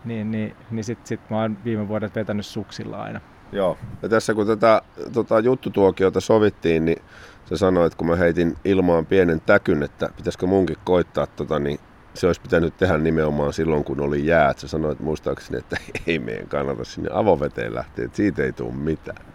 niin, 0.04 0.30
niin, 0.30 0.56
niin 0.70 0.84
sitten 0.84 1.06
sit 1.06 1.30
mä 1.30 1.40
oon 1.40 1.58
viime 1.64 1.88
vuodet 1.88 2.14
vetänyt 2.14 2.46
suksilla 2.46 3.02
aina. 3.02 3.20
Joo, 3.52 3.78
ja 4.02 4.08
tässä 4.08 4.34
kun 4.34 4.46
tätä 4.46 4.82
tota, 5.12 5.40
juttutuokiota 5.40 6.20
sovittiin, 6.20 6.84
niin 6.84 7.02
sä 7.44 7.56
sanoit, 7.56 7.94
kun 7.94 8.06
mä 8.06 8.16
heitin 8.16 8.56
ilmaan 8.64 9.06
pienen 9.06 9.40
täkyn, 9.40 9.82
että 9.82 10.08
pitäisikö 10.16 10.46
munkin 10.46 10.76
koittaa 10.84 11.26
tota, 11.26 11.58
niin 11.58 11.78
se 12.14 12.26
olisi 12.26 12.40
pitänyt 12.40 12.76
tehdä 12.76 12.98
nimenomaan 12.98 13.52
silloin, 13.52 13.84
kun 13.84 14.00
oli 14.00 14.26
jäät. 14.26 14.58
Sä 14.58 14.68
sanoit 14.68 15.00
muistaakseni, 15.00 15.58
että 15.58 15.76
ei 16.06 16.18
meidän 16.18 16.48
kannata 16.48 16.84
sinne 16.84 17.10
avoveteen 17.12 17.74
lähteä, 17.74 18.04
että 18.04 18.16
siitä 18.16 18.42
ei 18.42 18.52
tule 18.52 18.74
mitään. 18.74 19.26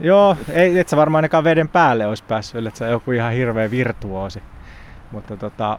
Joo, 0.00 0.36
ei, 0.52 0.78
et 0.78 0.88
sä 0.88 0.96
varmaan 0.96 1.18
ainakaan 1.18 1.44
veden 1.44 1.68
päälle 1.68 2.06
olisi 2.06 2.24
päässyt, 2.24 2.66
että 2.66 2.78
sä 2.78 2.86
joku 2.86 3.12
ihan 3.12 3.32
hirveä 3.32 3.70
virtuoosi. 3.70 4.42
Mutta 5.12 5.36
tota, 5.36 5.78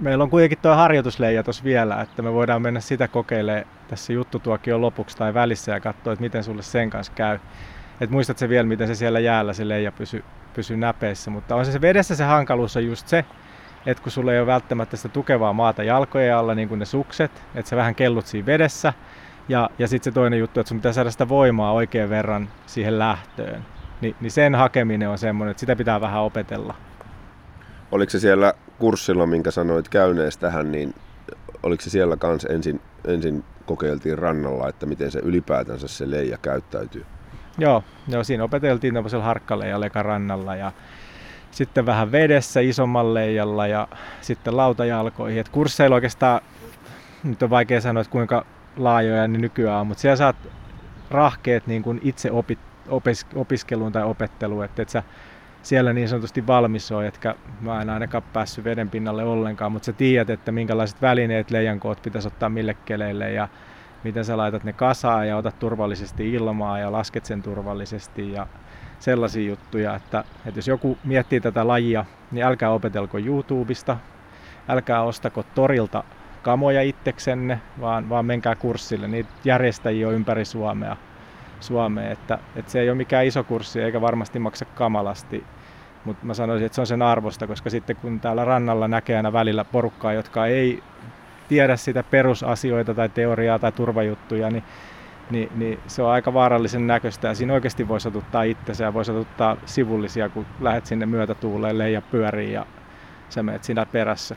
meillä 0.00 0.24
on 0.24 0.30
kuitenkin 0.30 0.58
tuo 0.62 0.74
harjoitusleija 0.74 1.42
tuossa 1.42 1.64
vielä, 1.64 2.00
että 2.00 2.22
me 2.22 2.32
voidaan 2.32 2.62
mennä 2.62 2.80
sitä 2.80 3.08
kokeilemaan 3.08 3.66
tässä 3.88 4.12
juttutuokion 4.12 4.80
lopuksi 4.80 5.16
tai 5.16 5.34
välissä 5.34 5.72
ja 5.72 5.80
katsoa, 5.80 6.12
että 6.12 6.22
miten 6.22 6.44
sulle 6.44 6.62
sen 6.62 6.90
kanssa 6.90 7.12
käy. 7.16 7.38
Et 8.00 8.10
muistat 8.10 8.38
se 8.38 8.48
vielä, 8.48 8.68
miten 8.68 8.88
se 8.88 8.94
siellä 8.94 9.20
jäällä 9.20 9.52
se 9.52 9.68
leija 9.68 9.92
pysyy 9.92 10.24
pysy 10.54 10.76
näpeissä, 10.76 11.30
mutta 11.30 11.56
on 11.56 11.64
se, 11.64 11.72
se 11.72 11.80
vedessä 11.80 12.16
se 12.16 12.24
hankaluus 12.24 12.76
on 12.76 12.86
just 12.86 13.08
se, 13.08 13.24
että 13.86 14.02
kun 14.02 14.12
sulla 14.12 14.32
ei 14.32 14.38
ole 14.38 14.46
välttämättä 14.46 14.96
sitä 14.96 15.08
tukevaa 15.08 15.52
maata 15.52 15.82
jalkojen 15.82 16.36
alla, 16.36 16.54
niin 16.54 16.68
kuin 16.68 16.78
ne 16.78 16.84
sukset, 16.84 17.30
että 17.54 17.68
sä 17.68 17.76
vähän 17.76 17.94
kellut 17.94 18.26
siinä 18.26 18.46
vedessä, 18.46 18.92
ja, 19.48 19.70
ja 19.78 19.88
sitten 19.88 20.12
se 20.12 20.14
toinen 20.14 20.38
juttu, 20.38 20.60
että 20.60 20.68
sun 20.68 20.78
pitää 20.78 20.92
saada 20.92 21.10
sitä 21.10 21.28
voimaa 21.28 21.72
oikein 21.72 22.10
verran 22.10 22.48
siihen 22.66 22.98
lähtöön. 22.98 23.64
Ni, 24.00 24.16
niin 24.20 24.30
sen 24.30 24.54
hakeminen 24.54 25.08
on 25.08 25.18
semmoinen, 25.18 25.50
että 25.50 25.60
sitä 25.60 25.76
pitää 25.76 26.00
vähän 26.00 26.22
opetella. 26.22 26.74
Oliko 27.92 28.10
se 28.10 28.18
siellä 28.18 28.54
kurssilla, 28.78 29.26
minkä 29.26 29.50
sanoit 29.50 29.88
käyneessä 29.88 30.40
tähän, 30.40 30.72
niin 30.72 30.94
oliko 31.62 31.82
se 31.82 31.90
siellä 31.90 32.16
kanssa 32.16 32.48
ensin, 32.48 32.80
ensin 33.06 33.44
kokeiltiin 33.66 34.18
rannalla, 34.18 34.68
että 34.68 34.86
miten 34.86 35.10
se 35.10 35.18
ylipäätänsä 35.18 35.88
se 35.88 36.10
leija 36.10 36.38
käyttäytyy? 36.42 37.06
Joo, 37.58 37.84
joo 38.08 38.24
siinä 38.24 38.44
opeteltiin 38.44 38.94
tämmöisellä 38.94 39.24
harkkaleijalle 39.24 39.86
eka 39.86 40.02
rannalla 40.02 40.56
ja 40.56 40.72
sitten 41.50 41.86
vähän 41.86 42.12
vedessä 42.12 42.60
isomman 42.60 43.14
leijalla 43.14 43.66
ja 43.66 43.88
sitten 44.20 44.56
lautajalkoihin. 44.56 45.40
Et 45.40 45.48
kursseilla 45.48 45.94
oikeastaan, 45.94 46.40
nyt 47.24 47.42
on 47.42 47.50
vaikea 47.50 47.80
sanoa, 47.80 48.00
että 48.00 48.10
kuinka 48.10 48.46
laajoja 48.76 49.28
ne 49.28 49.38
nykyään 49.38 49.80
on, 49.80 49.86
mutta 49.86 50.00
siellä 50.00 50.16
saat 50.16 50.36
rahkeet 51.10 51.66
niin 51.66 51.82
kuin 51.82 52.00
itse 52.02 52.30
opit, 52.30 52.58
opis, 52.88 53.26
opiskeluun 53.34 53.92
tai 53.92 54.04
opetteluun, 54.04 54.64
että 54.64 54.82
et 54.82 54.88
sä 54.88 55.02
siellä 55.62 55.92
niin 55.92 56.08
sanotusti 56.08 56.46
valmis 56.46 56.92
on, 56.92 57.04
etkä 57.04 57.34
mä 57.60 57.82
en 57.82 57.90
ainakaan 57.90 58.22
päässyt 58.32 58.64
veden 58.64 58.90
pinnalle 58.90 59.24
ollenkaan, 59.24 59.72
mutta 59.72 59.86
sä 59.86 59.92
tiedät, 59.92 60.30
että 60.30 60.52
minkälaiset 60.52 61.02
välineet 61.02 61.50
leijankoot 61.50 62.02
pitäisi 62.02 62.28
ottaa 62.28 62.48
mille 62.48 62.74
keleille 62.84 63.32
ja 63.32 63.48
miten 64.04 64.24
sä 64.24 64.36
laitat 64.36 64.64
ne 64.64 64.72
kasaan 64.72 65.28
ja 65.28 65.36
otat 65.36 65.58
turvallisesti 65.58 66.32
ilmaa 66.32 66.78
ja 66.78 66.92
lasket 66.92 67.24
sen 67.24 67.42
turvallisesti 67.42 68.32
ja 68.32 68.46
sellaisia 68.98 69.48
juttuja, 69.48 69.94
että, 69.94 70.24
että 70.46 70.58
jos 70.58 70.68
joku 70.68 70.98
miettii 71.04 71.40
tätä 71.40 71.68
lajia, 71.68 72.04
niin 72.30 72.46
älkää 72.46 72.70
opetelko 72.70 73.18
YouTubesta, 73.18 73.96
älkää 74.68 75.02
ostako 75.02 75.44
torilta 75.54 76.04
kamoja 76.48 76.82
itseksenne, 76.82 77.60
vaan, 77.80 78.08
vaan 78.08 78.26
menkää 78.26 78.54
kurssille. 78.54 79.08
Niitä 79.08 79.28
järjestäjiä 79.44 80.08
on 80.08 80.14
ympäri 80.14 80.44
Suomea, 80.44 80.96
Suomea 81.60 82.10
että, 82.10 82.38
että 82.56 82.72
se 82.72 82.80
ei 82.80 82.90
ole 82.90 82.96
mikään 82.96 83.26
iso 83.26 83.44
kurssi 83.44 83.80
eikä 83.80 84.00
varmasti 84.00 84.38
maksa 84.38 84.64
kamalasti, 84.64 85.44
mutta 86.04 86.26
mä 86.26 86.34
sanoisin, 86.34 86.66
että 86.66 86.74
se 86.76 86.80
on 86.80 86.86
sen 86.86 87.02
arvosta, 87.02 87.46
koska 87.46 87.70
sitten 87.70 87.96
kun 87.96 88.20
täällä 88.20 88.44
rannalla 88.44 88.88
näkee 88.88 89.16
aina 89.16 89.32
välillä 89.32 89.64
porukkaa, 89.64 90.12
jotka 90.12 90.46
ei 90.46 90.82
tiedä 91.48 91.76
sitä 91.76 92.02
perusasioita 92.02 92.94
tai 92.94 93.08
teoriaa 93.08 93.58
tai 93.58 93.72
turvajuttuja, 93.72 94.50
niin 94.50 94.64
niin, 95.30 95.48
niin 95.56 95.80
se 95.86 96.02
on 96.02 96.10
aika 96.10 96.34
vaarallisen 96.34 96.86
näköistä 96.86 97.28
ja 97.28 97.34
siinä 97.34 97.54
oikeasti 97.54 97.88
voi 97.88 98.00
satuttaa 98.00 98.42
itsensä 98.42 98.84
ja 98.84 98.94
voi 98.94 99.04
satuttaa 99.04 99.56
sivullisia, 99.66 100.28
kun 100.28 100.46
lähdet 100.60 100.86
sinne 100.86 101.06
myötätuuleen 101.06 101.92
ja 101.92 102.02
pyöriin 102.02 102.52
ja 102.52 102.66
sä 103.28 103.42
menet 103.42 103.64
siinä 103.64 103.86
perässä. 103.86 104.36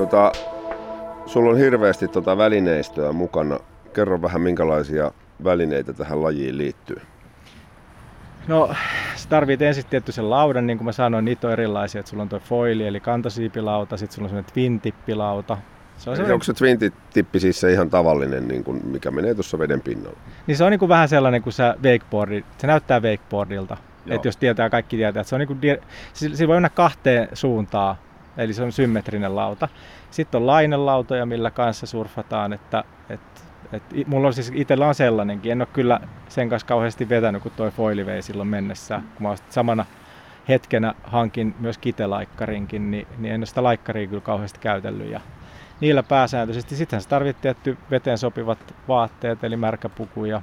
Tota, 0.00 0.32
sulla 1.26 1.50
on 1.50 1.58
hirveästi 1.58 2.08
tota 2.08 2.36
välineistöä 2.36 3.12
mukana. 3.12 3.58
Kerro 3.92 4.22
vähän, 4.22 4.40
minkälaisia 4.40 5.10
välineitä 5.44 5.92
tähän 5.92 6.22
lajiin 6.22 6.58
liittyy. 6.58 7.00
No, 8.48 8.74
sä 9.16 9.28
tarvit 9.28 9.62
ensin 9.62 9.84
tietty 9.90 10.12
sen 10.12 10.30
laudan, 10.30 10.66
niin 10.66 10.78
kuin 10.78 10.84
mä 10.84 10.92
sanoin, 10.92 11.24
niitä 11.24 11.46
on 11.46 11.52
erilaisia. 11.52 11.98
Että 11.98 12.10
sulla 12.10 12.22
on 12.22 12.28
tuo 12.28 12.38
foili, 12.38 12.86
eli 12.86 13.00
kantosiipilauta, 13.00 13.96
sitten 13.96 14.14
sulla 14.14 14.26
on 14.26 14.30
semmoinen 14.30 14.52
twin-tippilauta. 14.52 15.56
Se 15.96 16.10
on 16.10 16.16
sellainen... 16.16 16.34
Onko 16.34 16.44
se 16.44 16.52
twin-tippi 16.52 17.40
siis 17.40 17.60
se 17.60 17.72
ihan 17.72 17.90
tavallinen, 17.90 18.48
niin 18.48 18.64
kuin, 18.64 18.86
mikä 18.86 19.10
menee 19.10 19.34
tuossa 19.34 19.58
veden 19.58 19.80
pinnalla? 19.80 20.18
Niin 20.46 20.56
se 20.56 20.64
on 20.64 20.70
niin 20.70 20.78
kuin 20.78 20.88
vähän 20.88 21.08
sellainen 21.08 21.42
kuin 21.42 21.52
se 21.52 21.64
wakeboardi. 21.84 22.44
Se 22.58 22.66
näyttää 22.66 23.00
wakeboardilta. 23.00 23.76
Että 24.06 24.28
jos 24.28 24.36
tietää, 24.36 24.70
kaikki 24.70 24.96
tietää, 24.96 25.20
että 25.20 25.28
se 25.28 25.34
on 25.34 25.38
niin 25.38 25.48
kuin, 25.48 25.60
sillä 26.12 26.48
voi 26.48 26.56
mennä 26.56 26.68
kahteen 26.68 27.28
suuntaan, 27.32 27.96
eli 28.40 28.52
se 28.52 28.62
on 28.62 28.72
symmetrinen 28.72 29.36
lauta. 29.36 29.68
Sitten 30.10 30.40
on 30.40 30.46
lainelautoja, 30.46 31.26
millä 31.26 31.50
kanssa 31.50 31.86
surfataan, 31.86 32.52
että, 32.52 32.84
että 33.08 33.40
et 33.72 33.82
mulla 34.06 34.26
on 34.26 34.34
siis 34.34 34.52
itsellä 34.54 34.88
on 34.88 34.94
sellainenkin. 34.94 35.52
En 35.52 35.60
ole 35.60 35.68
kyllä 35.72 36.00
sen 36.28 36.48
kanssa 36.48 36.66
kauheasti 36.66 37.08
vetänyt, 37.08 37.42
kun 37.42 37.52
toi 37.56 37.70
foili 37.70 38.06
vei 38.06 38.22
silloin 38.22 38.48
mennessä. 38.48 39.02
Kun 39.14 39.26
mä 39.26 39.34
samana 39.50 39.86
hetkenä 40.48 40.94
hankin 41.04 41.54
myös 41.58 41.78
kitelaikkarinkin, 41.78 42.90
niin, 42.90 43.06
niin 43.18 43.34
en 43.34 43.40
ole 43.40 43.46
sitä 43.46 43.62
laikkaria 43.62 44.06
kyllä 44.06 44.20
kauheasti 44.20 44.58
käytellyt. 44.60 45.10
Ja 45.10 45.20
niillä 45.80 46.02
pääsääntöisesti. 46.02 46.76
Sitten 46.76 47.00
se 47.00 47.08
tarvitsee 47.08 47.54
tietty 47.54 47.78
veteen 47.90 48.18
sopivat 48.18 48.74
vaatteet, 48.88 49.44
eli 49.44 49.56
märkäpuku 49.56 50.24
ja 50.24 50.42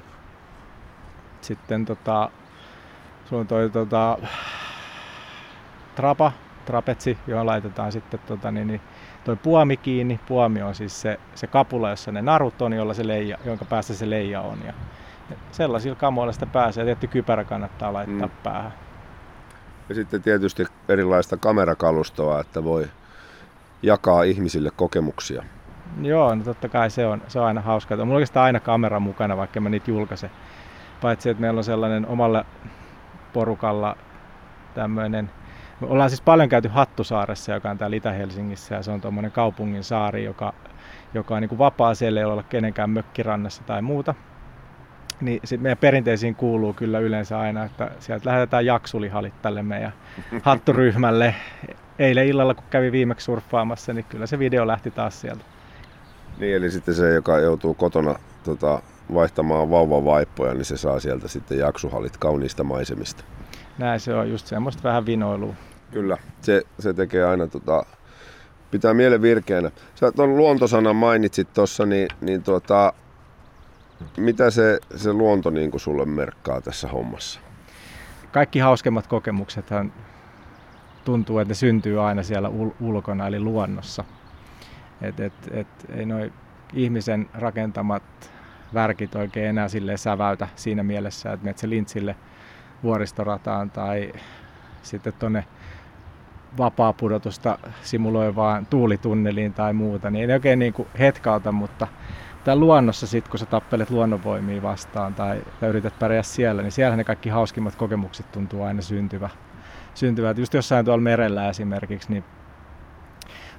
sitten 1.41 1.85
tota, 1.85 2.29
on 3.31 3.47
toi 3.47 3.69
tota, 3.69 4.17
trapa, 5.95 6.31
trapetsi, 6.67 7.17
johon 7.27 7.45
laitetaan 7.45 7.91
sitten 7.91 8.19
tota, 8.27 8.51
niin, 8.51 8.67
niin, 8.67 8.81
toi 9.23 9.35
puomi 9.35 9.77
kiinni. 9.77 10.19
Puomi 10.27 10.61
on 10.61 10.75
siis 10.75 11.01
se, 11.01 11.19
se 11.35 11.47
kapula, 11.47 11.89
jossa 11.89 12.11
ne 12.11 12.21
narut 12.21 12.61
on, 12.61 12.73
jolla 12.73 12.93
se 12.93 13.07
leija, 13.07 13.37
jonka 13.45 13.65
päässä 13.65 13.95
se 13.95 14.09
leija 14.09 14.41
on. 14.41 14.57
Ja, 14.65 14.73
ja 15.29 15.35
sellaisilla 15.51 15.95
kamoilla 15.95 16.33
sitä 16.33 16.45
pääsee. 16.45 16.85
Tietty 16.85 17.07
kypärä 17.07 17.43
kannattaa 17.43 17.93
laittaa 17.93 18.27
mm. 18.27 18.33
päähän. 18.43 18.73
Ja 19.89 19.95
sitten 19.95 20.21
tietysti 20.21 20.65
erilaista 20.89 21.37
kamerakalustoa, 21.37 22.39
että 22.39 22.63
voi 22.63 22.87
jakaa 23.83 24.23
ihmisille 24.23 24.71
kokemuksia. 24.75 25.43
Joo, 26.01 26.35
no 26.35 26.43
totta 26.43 26.69
kai 26.69 26.89
se 26.89 27.05
on, 27.05 27.21
se 27.27 27.39
on 27.39 27.45
aina 27.45 27.61
hauskaa. 27.61 27.97
On 28.01 28.11
oikeastaan 28.11 28.45
aina 28.45 28.59
kamera 28.59 28.99
mukana, 28.99 29.37
vaikka 29.37 29.61
mä 29.61 29.69
niitä 29.69 29.91
julkaise. 29.91 30.29
Paitsi, 31.01 31.29
että 31.29 31.41
meillä 31.41 31.57
on 31.57 31.63
sellainen 31.63 32.07
omalla 32.07 32.45
porukalla 33.33 33.97
tämmöinen 34.73 35.29
me 35.81 35.87
ollaan 35.87 36.09
siis 36.09 36.21
paljon 36.21 36.49
käyty 36.49 36.67
Hattusaaressa, 36.67 37.53
joka 37.53 37.69
on 37.69 37.77
täällä 37.77 37.95
Itä-Helsingissä 37.95 38.75
ja 38.75 38.83
se 38.83 38.91
on 38.91 39.01
tuommoinen 39.01 39.31
kaupungin 39.31 39.83
saari, 39.83 40.23
joka, 40.23 40.53
joka 41.13 41.35
on 41.35 41.41
niin 41.41 41.49
kuin 41.49 41.59
vapaa 41.59 41.95
siellä, 41.95 42.19
ei 42.19 42.25
ole 42.25 42.43
kenenkään 42.43 42.89
mökkirannassa 42.89 43.63
tai 43.63 43.81
muuta. 43.81 44.15
niin 45.21 45.39
sit 45.43 45.61
meidän 45.61 45.77
perinteisiin 45.77 46.35
kuuluu 46.35 46.73
kyllä 46.73 46.99
yleensä 46.99 47.39
aina, 47.39 47.63
että 47.63 47.91
sieltä 47.99 48.29
lähetetään 48.29 48.65
jaksulihalit 48.65 49.41
tälle 49.41 49.63
meidän 49.63 49.93
hatturyhmälle. 50.43 51.35
Eilen 51.99 52.27
illalla, 52.27 52.53
kun 52.53 52.63
kävi 52.69 52.91
viimeksi 52.91 53.25
surffaamassa, 53.25 53.93
niin 53.93 54.05
kyllä 54.09 54.25
se 54.25 54.39
video 54.39 54.67
lähti 54.67 54.91
taas 54.91 55.21
sieltä. 55.21 55.43
Niin, 56.39 56.55
eli 56.55 56.71
sitten 56.71 56.95
se, 56.95 57.13
joka 57.13 57.39
joutuu 57.39 57.73
kotona 57.73 58.15
tota, 58.43 58.81
vaihtamaan 59.13 59.69
vauvavaippoja, 59.69 60.53
niin 60.53 60.65
se 60.65 60.77
saa 60.77 60.99
sieltä 60.99 61.27
sitten 61.27 61.59
jaksuhalit 61.59 62.17
kauniista 62.17 62.63
maisemista. 62.63 63.23
Näin 63.77 63.99
se 63.99 64.13
on, 64.13 64.29
just 64.29 64.47
semmoista 64.47 64.83
vähän 64.83 65.05
vinoilua. 65.05 65.53
Kyllä, 65.91 66.17
se, 66.41 66.61
se 66.79 66.93
tekee 66.93 67.25
aina 67.25 67.47
tota, 67.47 67.85
pitää 68.71 68.93
mielen 68.93 69.21
virkeänä. 69.21 69.71
Sä 69.95 70.11
tuon 70.11 70.37
luontosanan 70.37 70.95
mainitsit 70.95 71.53
tuossa, 71.53 71.85
niin, 71.85 72.07
niin 72.21 72.43
tuota, 72.43 72.93
mitä 74.17 74.49
se, 74.49 74.79
se 74.95 75.13
luonto 75.13 75.49
niin 75.49 75.71
kuin 75.71 75.81
sulle 75.81 76.05
merkkaa 76.05 76.61
tässä 76.61 76.87
hommassa? 76.87 77.39
Kaikki 78.31 78.59
hauskemmat 78.59 79.07
kokemuksethan 79.07 79.93
tuntuu, 81.05 81.39
että 81.39 81.51
ne 81.51 81.55
syntyy 81.55 82.07
aina 82.07 82.23
siellä 82.23 82.49
ul- 82.49 82.75
ulkona, 82.79 83.27
eli 83.27 83.39
luonnossa. 83.39 84.03
Et, 85.01 85.19
et, 85.19 85.33
et, 85.51 85.67
ei 85.89 86.05
noi 86.05 86.33
ihmisen 86.73 87.29
rakentamat 87.33 88.03
värkit 88.73 89.15
oikein 89.15 89.45
enää 89.45 89.67
sille 89.67 89.97
säväytä 89.97 90.47
siinä 90.55 90.83
mielessä, 90.83 91.33
että 91.33 91.43
menet 91.43 91.57
se 91.57 91.69
lintsille 91.69 92.15
vuoristorataan 92.83 93.71
tai 93.71 94.13
sitten 94.83 95.13
tuonne 95.19 95.45
vapaa 96.57 96.93
pudotusta 96.93 97.59
simuloivaan 97.81 98.65
tuulitunneliin 98.65 99.53
tai 99.53 99.73
muuta, 99.73 100.09
niin 100.09 100.21
ei 100.21 100.27
ne 100.27 100.33
oikein 100.33 100.59
niin 100.59 100.73
kuin 100.73 100.87
hetkauta, 100.99 101.51
mutta 101.51 101.87
täällä 102.43 102.61
luonnossa 102.61 103.07
sit, 103.07 103.27
kun 103.27 103.39
sä 103.39 103.45
tappelet 103.45 103.89
luonnonvoimia 103.89 104.61
vastaan 104.61 105.13
tai, 105.13 105.41
tai 105.59 105.69
yrität 105.69 105.99
pärjää 105.99 106.23
siellä, 106.23 106.61
niin 106.61 106.71
siellä 106.71 106.95
ne 106.95 107.03
kaikki 107.03 107.29
hauskimmat 107.29 107.75
kokemukset 107.75 108.31
tuntuu 108.31 108.63
aina 108.63 108.81
syntyvä. 108.81 109.29
syntyvä. 109.93 110.33
Just 110.37 110.53
jossain 110.53 110.85
tuolla 110.85 111.01
merellä 111.01 111.49
esimerkiksi, 111.49 112.11
niin 112.11 112.23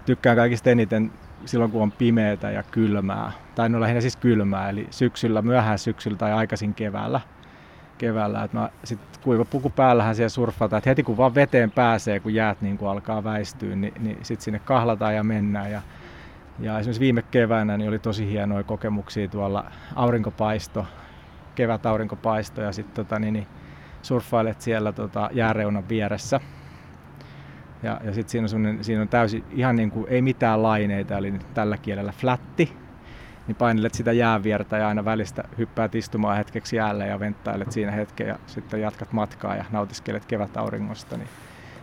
tykkään 0.06 0.36
kaikista 0.36 0.70
eniten 0.70 1.12
silloin, 1.44 1.70
kun 1.70 1.82
on 1.82 1.92
pimeää 1.92 2.50
ja 2.54 2.62
kylmää. 2.62 3.32
Tai 3.54 3.68
no 3.68 3.80
lähinnä 3.80 4.00
siis 4.00 4.16
kylmää, 4.16 4.68
eli 4.68 4.86
syksyllä, 4.90 5.42
myöhään 5.42 5.78
syksyllä 5.78 6.16
tai 6.16 6.32
aikaisin 6.32 6.74
keväällä. 6.74 7.20
keväällä. 7.98 8.44
Et 8.44 8.52
mä 8.52 8.68
sit 8.84 9.00
kuiva 9.22 9.44
puku 9.44 9.70
päällähän 9.70 10.14
siellä 10.14 10.28
surffataan, 10.28 10.78
että 10.78 10.90
heti 10.90 11.02
kun 11.02 11.16
vaan 11.16 11.34
veteen 11.34 11.70
pääsee, 11.70 12.20
kun 12.20 12.34
jäät 12.34 12.60
niin 12.60 12.78
kun 12.78 12.90
alkaa 12.90 13.24
väistyä, 13.24 13.76
niin, 13.76 13.94
niin 13.98 14.18
sitten 14.22 14.44
sinne 14.44 14.58
kahlataan 14.58 15.14
ja 15.14 15.24
mennään. 15.24 15.72
Ja, 15.72 15.82
ja 16.58 16.78
esimerkiksi 16.78 17.00
viime 17.00 17.22
keväänä 17.22 17.76
niin 17.76 17.88
oli 17.88 17.98
tosi 17.98 18.30
hienoja 18.30 18.64
kokemuksia 18.64 19.28
tuolla 19.28 19.64
aurinkopaisto, 19.96 20.86
kevät 21.54 21.86
aurinkopaisto 21.86 22.62
ja 22.62 22.72
sitten 22.72 23.04
tota, 23.06 23.18
niin, 23.18 23.34
niin 23.34 23.46
surffailet 24.02 24.60
siellä 24.60 24.92
tota, 24.92 25.30
jääreunan 25.32 25.88
vieressä 25.88 26.40
ja, 27.82 28.00
ja 28.04 28.12
sitten 28.12 28.48
siinä 28.48 28.70
on, 28.70 28.84
siinä 28.84 29.02
on 29.02 29.08
täysin 29.08 29.44
ihan 29.50 29.76
niin 29.76 29.90
kuin 29.90 30.06
ei 30.08 30.22
mitään 30.22 30.62
laineita, 30.62 31.18
eli 31.18 31.34
tällä 31.54 31.76
kielellä 31.76 32.12
flätti. 32.12 32.76
Niin 33.48 33.56
painelet 33.56 33.94
sitä 33.94 34.12
jääviertä 34.12 34.76
ja 34.76 34.88
aina 34.88 35.04
välistä 35.04 35.44
hyppäät 35.58 35.94
istumaan 35.94 36.36
hetkeksi 36.36 36.76
jäälle 36.76 37.06
ja 37.06 37.20
venttailet 37.20 37.72
siinä 37.72 37.92
hetken 37.92 38.28
ja 38.28 38.38
sitten 38.46 38.80
jatkat 38.80 39.12
matkaa 39.12 39.56
ja 39.56 39.64
nautiskelet 39.70 40.24
kevätauringosta. 40.24 41.16
Niin 41.16 41.28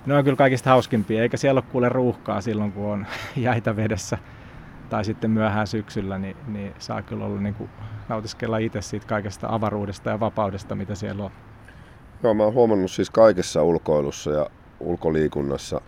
ne 0.05 0.17
on 0.17 0.23
kyllä 0.23 0.37
kaikista 0.37 0.69
hauskimpia, 0.69 1.21
eikä 1.21 1.37
siellä 1.37 1.59
ole 1.59 1.71
kuule 1.71 1.89
ruuhkaa 1.89 2.41
silloin, 2.41 2.71
kun 2.71 2.85
on 2.85 3.05
jäitä 3.35 3.75
vedessä 3.75 4.17
tai 4.89 5.05
sitten 5.05 5.31
myöhään 5.31 5.67
syksyllä, 5.67 6.17
niin, 6.17 6.37
niin 6.47 6.73
saa 6.79 7.01
kyllä 7.01 7.25
olla 7.25 7.41
niin 7.41 7.55
kuin 7.55 7.69
nautiskella 8.09 8.57
itse 8.57 8.81
siitä 8.81 9.07
kaikesta 9.07 9.47
avaruudesta 9.49 10.09
ja 10.09 10.19
vapaudesta, 10.19 10.75
mitä 10.75 10.95
siellä 10.95 11.23
on. 11.23 11.31
Joo, 12.23 12.33
mä 12.33 12.43
oon 12.43 12.53
huomannut 12.53 12.91
siis 12.91 13.09
kaikessa 13.09 13.63
ulkoilussa 13.63 14.31
ja 14.31 14.49
ulkoliikunnassa 14.79 15.81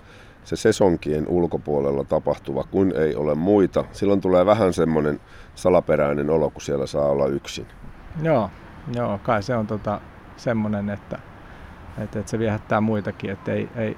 se 0.47 0.55
sesonkien 0.55 1.27
ulkopuolella 1.27 2.03
tapahtuva, 2.03 2.63
kun 2.63 2.93
ei 2.95 3.15
ole 3.15 3.35
muita. 3.35 3.85
Silloin 3.91 4.21
tulee 4.21 4.45
vähän 4.45 4.73
semmoinen 4.73 5.19
salaperäinen 5.55 6.29
olo, 6.29 6.49
kun 6.49 6.61
siellä 6.61 6.87
saa 6.87 7.05
olla 7.05 7.27
yksin. 7.27 7.67
Joo, 8.21 8.49
joo 8.93 9.19
kai 9.23 9.43
se 9.43 9.55
on 9.55 9.67
tota, 9.67 10.01
semmoinen, 10.37 10.89
että, 10.89 11.19
että, 11.97 12.19
että 12.19 12.31
se 12.31 12.39
viehättää 12.39 12.81
muitakin. 12.81 13.29
Että 13.29 13.51
ei, 13.51 13.69
ei, 13.75 13.97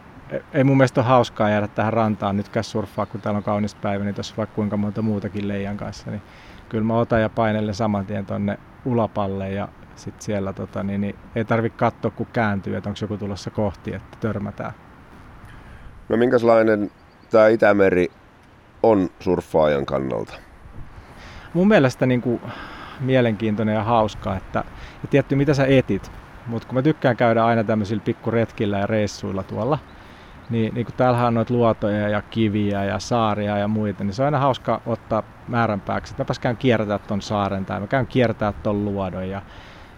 ei 0.54 0.64
mun 0.64 0.78
mielestä 0.78 1.02
ole 1.02 1.08
hauskaa 1.08 1.50
jäädä 1.50 1.68
tähän 1.68 1.94
rantaan 1.94 2.38
nytkään 2.38 2.64
surffaa, 2.64 3.06
kun 3.06 3.22
täällä 3.22 3.38
on 3.38 3.44
kaunis 3.44 3.76
päivä, 3.76 4.04
niin 4.04 4.16
tuossa 4.16 4.34
vaikka 4.38 4.56
kuinka 4.56 4.78
monta 4.78 5.02
muutakin 5.02 5.48
leijan 5.48 5.78
kanssa. 5.78 6.12
Niin 6.12 6.22
kyllä 6.70 6.84
mä 6.84 6.98
otan 6.98 7.22
ja 7.22 7.30
painellen 7.30 7.76
saman 7.76 8.06
tien 8.06 8.26
tonne 8.26 8.58
ulapalle 8.86 9.52
ja 9.52 9.68
sitten 9.96 10.22
siellä 10.22 10.54
tota, 10.54 10.84
niin, 10.84 11.02
niin 11.02 11.16
ei 11.36 11.46
tarvitse 11.46 11.78
katsoa, 11.78 12.12
kun 12.12 12.28
kääntyy, 12.34 12.76
että 12.76 12.90
onko 12.90 13.00
joku 13.02 13.18
tulossa 13.18 13.50
kohti, 13.50 13.94
että 13.96 14.18
törmätään. 14.20 14.74
No 16.10 16.18
minkälainen 16.18 16.92
tämä 17.30 17.48
Itämeri 17.48 18.08
on 18.84 19.10
surffaajan 19.20 19.86
kannalta? 19.86 20.34
Mun 21.54 21.68
mielestä 21.68 22.06
niin 22.06 22.22
kuin, 22.22 22.42
mielenkiintoinen 23.00 23.76
ja 23.76 23.84
hauska, 23.84 24.36
että 24.36 24.64
ja 25.02 25.08
tietty 25.10 25.36
mitä 25.36 25.54
sä 25.54 25.66
etit, 25.66 26.12
mutta 26.48 26.68
kun 26.68 26.76
mä 26.76 26.82
tykkään 26.82 27.18
käydä 27.18 27.46
aina 27.46 27.64
tämmöisillä 27.64 28.04
pikkuretkillä 28.06 28.80
ja 28.80 28.88
reissuilla 28.88 29.44
tuolla, 29.44 29.80
niin, 30.50 30.74
niin 30.74 30.86
kun 30.86 30.96
täällähän 30.98 31.28
on 31.28 31.34
noita 31.34 31.54
luotoja 31.54 32.10
ja 32.10 32.22
kiviä 32.22 32.84
ja 32.84 33.00
saaria 33.00 33.58
ja 33.58 33.68
muita, 33.68 34.04
niin 34.04 34.14
se 34.14 34.22
on 34.22 34.26
aina 34.26 34.40
hauska 34.40 34.82
ottaa 34.86 35.24
määränpääksi, 35.48 36.14
että 36.14 36.24
mäpäs 36.24 36.40
käyn 36.40 36.58
kiertää 36.58 37.00
ton 37.00 37.22
saaren 37.22 37.66
tai 37.66 37.80
mä 37.80 37.88
käyn 37.88 38.08
kiertää 38.08 38.54
ton 38.54 38.86
luodon 38.86 39.30
ja 39.30 39.42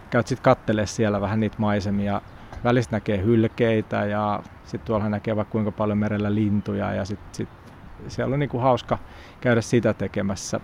käyt 0.09 0.27
sitten 0.27 0.43
kattelee 0.43 0.85
siellä 0.85 1.21
vähän 1.21 1.39
niitä 1.39 1.55
maisemia. 1.59 2.21
Välistä 2.63 2.95
näkee 2.95 3.23
hylkeitä 3.23 4.05
ja 4.05 4.43
sitten 4.63 4.87
tuolla 4.87 5.09
näkee 5.09 5.35
vaikka 5.35 5.51
kuinka 5.51 5.71
paljon 5.71 5.97
merellä 5.97 6.35
lintuja 6.35 6.93
ja 6.93 7.05
sitten 7.05 7.35
sit, 7.35 7.49
siellä 8.07 8.33
on 8.33 8.39
niinku 8.39 8.57
hauska 8.57 8.97
käydä 9.41 9.61
sitä 9.61 9.93
tekemässä 9.93 10.59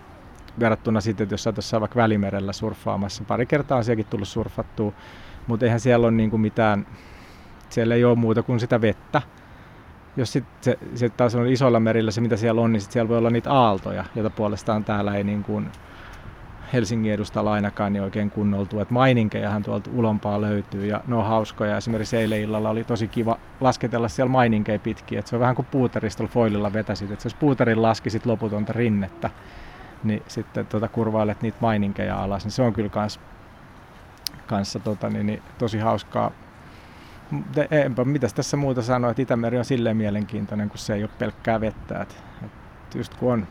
verrattuna 0.60 1.00
sitten, 1.00 1.24
että 1.24 1.32
jos 1.32 1.42
sä 1.42 1.52
tuossa 1.52 1.80
vaikka 1.80 1.96
Välimerellä 1.96 2.52
surffaamassa. 2.52 3.24
Pari 3.24 3.46
kertaa 3.46 3.78
on 3.78 3.84
sielläkin 3.84 4.10
tullut 4.10 4.28
surfattua, 4.28 4.92
mutta 5.46 5.66
eihän 5.66 5.80
siellä 5.80 6.06
ole 6.06 6.16
niinku 6.16 6.38
mitään, 6.38 6.86
siellä 7.68 7.94
ei 7.94 8.04
ole 8.04 8.14
muuta 8.14 8.42
kuin 8.42 8.60
sitä 8.60 8.80
vettä. 8.80 9.22
Jos 10.16 10.32
sitten 10.32 10.54
se, 10.60 10.78
se 10.94 11.08
taas 11.08 11.34
on 11.34 11.46
isolla 11.46 11.80
merillä 11.80 12.10
se, 12.10 12.20
mitä 12.20 12.36
siellä 12.36 12.60
on, 12.60 12.72
niin 12.72 12.80
sit 12.80 12.92
siellä 12.92 13.08
voi 13.08 13.18
olla 13.18 13.30
niitä 13.30 13.52
aaltoja, 13.52 14.04
joita 14.14 14.30
puolestaan 14.30 14.84
täällä 14.84 15.14
ei 15.14 15.24
niin 15.24 15.42
kuin 15.42 15.66
Helsingin 16.72 17.12
edustalla 17.12 17.52
ainakaan 17.52 17.92
niin 17.92 18.02
oikein 18.02 18.30
kunnoltu. 18.30 18.80
Et 18.80 18.90
maininkejahan 18.90 19.62
tuolta 19.62 19.90
ulompaa 19.94 20.40
löytyy 20.40 20.86
ja 20.86 21.00
ne 21.06 21.14
on 21.14 21.24
hauskoja. 21.24 21.76
Esimerkiksi 21.76 22.16
eilen 22.16 22.40
illalla 22.40 22.70
oli 22.70 22.84
tosi 22.84 23.08
kiva 23.08 23.38
lasketella 23.60 24.08
siellä 24.08 24.30
maininkeja 24.30 24.78
pitkin. 24.78 25.18
Et 25.18 25.26
se 25.26 25.36
on 25.36 25.40
vähän 25.40 25.54
kuin 25.54 25.66
puuteristolla 25.70 26.30
foililla 26.30 26.72
vetäsit. 26.72 27.10
Et 27.10 27.24
jos 27.24 27.34
puuterin 27.34 27.82
laskisit 27.82 28.26
loputonta 28.26 28.72
rinnettä, 28.72 29.30
niin 30.04 30.22
sitten 30.28 30.66
tota, 30.66 30.88
kurvailet 30.88 31.42
niitä 31.42 31.58
maininkeja 31.60 32.22
alas, 32.22 32.44
niin 32.44 32.52
se 32.52 32.62
on 32.62 32.72
kyllä 32.72 32.88
kans, 32.88 33.20
kanssa 34.46 34.78
tota, 34.78 35.10
niin, 35.10 35.26
niin, 35.26 35.42
tosi 35.58 35.78
hauskaa. 35.78 36.30
Enpä 37.70 38.04
mitäs 38.04 38.34
tässä 38.34 38.56
muuta 38.56 38.82
sanoa, 38.82 39.10
että 39.10 39.22
Itämeri 39.22 39.58
on 39.58 39.64
silleen 39.64 39.96
mielenkiintoinen, 39.96 40.68
kun 40.68 40.78
se 40.78 40.94
ei 40.94 41.02
ole 41.02 41.10
pelkkää 41.18 41.60
vettä. 41.60 42.02
Et, 42.02 42.16
et 42.44 42.94
just 42.94 43.14
kun 43.14 43.32
on 43.32 43.46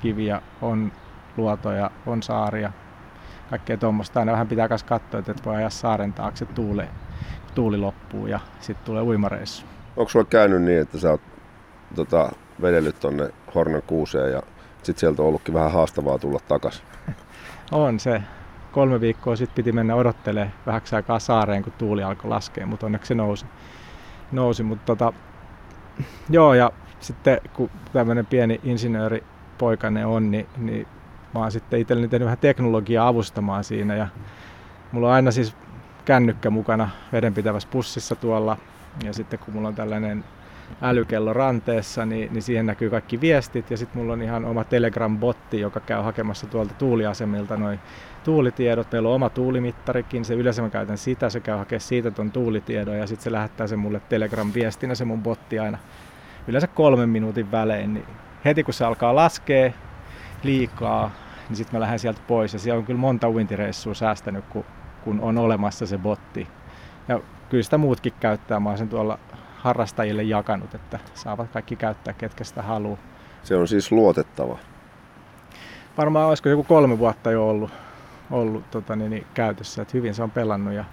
kiviä, 0.00 0.42
on 0.62 0.92
luotoja, 1.36 1.90
on 2.06 2.22
saaria, 2.22 2.72
kaikkea 3.50 3.76
tuommoista. 3.76 4.20
Aina 4.20 4.32
vähän 4.32 4.48
pitää 4.48 4.68
myös 4.68 4.84
katsoa, 4.84 5.20
että 5.20 5.44
voi 5.44 5.56
ajaa 5.56 5.70
saaren 5.70 6.12
taakse 6.12 6.44
tuuli, 6.44 6.84
tuuli 7.54 7.76
loppuu 7.76 8.26
ja 8.26 8.40
sitten 8.60 8.86
tulee 8.86 9.02
uimareissu. 9.02 9.66
Onko 9.96 10.10
sulla 10.10 10.24
käynyt 10.24 10.62
niin, 10.62 10.80
että 10.80 10.98
sä 10.98 11.10
oot 11.10 11.20
tota, 11.94 12.32
vedellyt 12.62 13.00
tonne 13.00 13.30
Hornan 13.54 13.82
kuuseen 13.86 14.32
ja 14.32 14.42
sitten 14.82 15.00
sieltä 15.00 15.22
on 15.22 15.28
ollutkin 15.28 15.54
vähän 15.54 15.72
haastavaa 15.72 16.18
tulla 16.18 16.40
takaisin? 16.48 16.84
on 17.72 18.00
se. 18.00 18.22
Kolme 18.72 19.00
viikkoa 19.00 19.36
sitten 19.36 19.54
piti 19.54 19.72
mennä 19.72 19.94
odottelemaan 19.94 20.52
vähäksi 20.66 20.96
aikaa 20.96 21.18
saareen, 21.18 21.62
kun 21.62 21.72
tuuli 21.72 22.02
alkoi 22.02 22.28
laskea, 22.28 22.66
mutta 22.66 22.86
onneksi 22.86 23.08
se 23.08 23.14
nousi. 23.14 23.46
nousi 24.32 24.62
mutta 24.62 24.86
tota, 24.86 25.12
joo, 26.30 26.54
ja 26.54 26.72
sitten 27.00 27.40
kun 27.52 27.70
tämmöinen 27.92 28.26
pieni 28.26 28.60
insinööripoikane 28.64 30.06
on, 30.06 30.30
niin, 30.30 30.46
niin 30.56 30.86
mä 31.36 31.42
oon 31.42 31.52
sitten 31.52 31.80
itselleni 31.80 32.08
tehnyt 32.08 32.26
vähän 32.26 32.38
teknologiaa 32.38 33.08
avustamaan 33.08 33.64
siinä 33.64 33.94
ja 33.94 34.08
mulla 34.92 35.08
on 35.08 35.14
aina 35.14 35.30
siis 35.30 35.56
kännykkä 36.04 36.50
mukana 36.50 36.88
vedenpitävässä 37.12 37.68
pussissa 37.72 38.16
tuolla 38.16 38.56
ja 39.04 39.12
sitten 39.12 39.38
kun 39.38 39.54
mulla 39.54 39.68
on 39.68 39.74
tällainen 39.74 40.24
älykello 40.82 41.32
ranteessa, 41.32 42.06
niin, 42.06 42.32
niin 42.32 42.42
siihen 42.42 42.66
näkyy 42.66 42.90
kaikki 42.90 43.20
viestit 43.20 43.70
ja 43.70 43.76
sitten 43.76 44.02
mulla 44.02 44.12
on 44.12 44.22
ihan 44.22 44.44
oma 44.44 44.64
Telegram-botti, 44.64 45.60
joka 45.60 45.80
käy 45.80 46.02
hakemassa 46.02 46.46
tuolta 46.46 46.74
tuuliasemilta 46.74 47.56
noin 47.56 47.80
tuulitiedot. 48.24 48.92
Meillä 48.92 49.08
on 49.08 49.14
oma 49.14 49.30
tuulimittarikin, 49.30 50.24
se 50.24 50.34
yleensä 50.34 50.62
mä 50.62 50.70
käytän 50.70 50.98
sitä, 50.98 51.30
se 51.30 51.40
käy 51.40 51.56
hakemaan 51.56 51.80
siitä 51.80 52.10
ton 52.10 52.30
tuulitiedon 52.32 52.98
ja 52.98 53.06
sitten 53.06 53.24
se 53.24 53.32
lähettää 53.32 53.66
se 53.66 53.76
mulle 53.76 54.00
Telegram-viestinä 54.08 54.94
se 54.94 55.04
mun 55.04 55.22
botti 55.22 55.58
aina 55.58 55.78
yleensä 56.48 56.66
kolmen 56.66 57.08
minuutin 57.08 57.52
välein. 57.52 57.94
Niin 57.94 58.06
heti 58.44 58.64
kun 58.64 58.74
se 58.74 58.84
alkaa 58.84 59.16
laskea 59.16 59.72
liikaa, 60.42 61.10
niin 61.48 61.56
sitten 61.56 61.76
mä 61.76 61.80
lähden 61.80 61.98
sieltä 61.98 62.20
pois. 62.28 62.52
Ja 62.52 62.58
siellä 62.58 62.78
on 62.78 62.86
kyllä 62.86 63.00
monta 63.00 63.30
uintireissua 63.30 63.94
säästänyt, 63.94 64.44
kun, 64.44 64.64
kun 65.04 65.20
on 65.20 65.38
olemassa 65.38 65.86
se 65.86 65.98
botti. 65.98 66.48
Ja 67.08 67.20
kyllä 67.48 67.62
sitä 67.62 67.78
muutkin 67.78 68.12
käyttää. 68.20 68.60
Mä 68.60 68.68
olen 68.68 68.78
sen 68.78 68.88
tuolla 68.88 69.18
harrastajille 69.56 70.22
jakanut, 70.22 70.74
että 70.74 70.98
saavat 71.14 71.50
kaikki 71.50 71.76
käyttää, 71.76 72.14
ketkä 72.14 72.44
sitä 72.44 72.62
haluaa. 72.62 72.98
Se 73.42 73.56
on 73.56 73.68
siis 73.68 73.92
luotettava. 73.92 74.58
Varmaan 75.98 76.28
olisiko 76.28 76.48
joku 76.48 76.64
kolme 76.64 76.98
vuotta 76.98 77.30
jo 77.30 77.48
ollut, 77.48 77.70
ollut 78.30 78.70
tota, 78.70 78.96
niin, 78.96 79.10
niin, 79.10 79.26
käytössä, 79.34 79.82
että 79.82 79.96
hyvin 79.96 80.14
se 80.14 80.22
on 80.22 80.30
pelannut 80.30 80.74
ja 80.74 80.84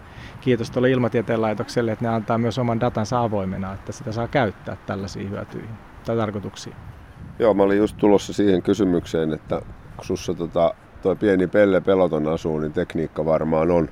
kiitos 0.42 0.72
tuolle 0.72 0.92
Ilmatieteen 0.92 1.42
laitokselle, 1.42 1.92
että 1.92 2.06
ne 2.06 2.16
antaa 2.16 2.38
myös 2.38 2.58
oman 2.58 2.80
datansa 2.80 3.20
avoimena, 3.20 3.74
että 3.74 3.92
sitä 3.92 4.12
saa 4.12 4.28
käyttää 4.28 4.78
tällaisiin 4.86 5.30
hyötyihin 5.30 5.76
tai 6.06 6.16
tarkoituksiin. 6.16 6.76
Joo, 7.40 7.54
mä 7.54 7.64
olin 7.64 7.78
just 7.78 7.98
tulossa 7.98 8.34
siihen 8.34 8.62
kysymykseen, 8.62 9.34
että 9.34 9.62
kun 9.98 10.06
sussa 10.06 10.34
tota, 10.34 10.74
tuo 11.02 11.16
pieni 11.16 11.48
pelle 11.48 11.82
peloton 11.82 12.28
asuu, 12.28 12.60
niin 12.60 12.74
tekniikka 12.74 13.26
varmaan 13.26 13.72
on, 13.72 13.90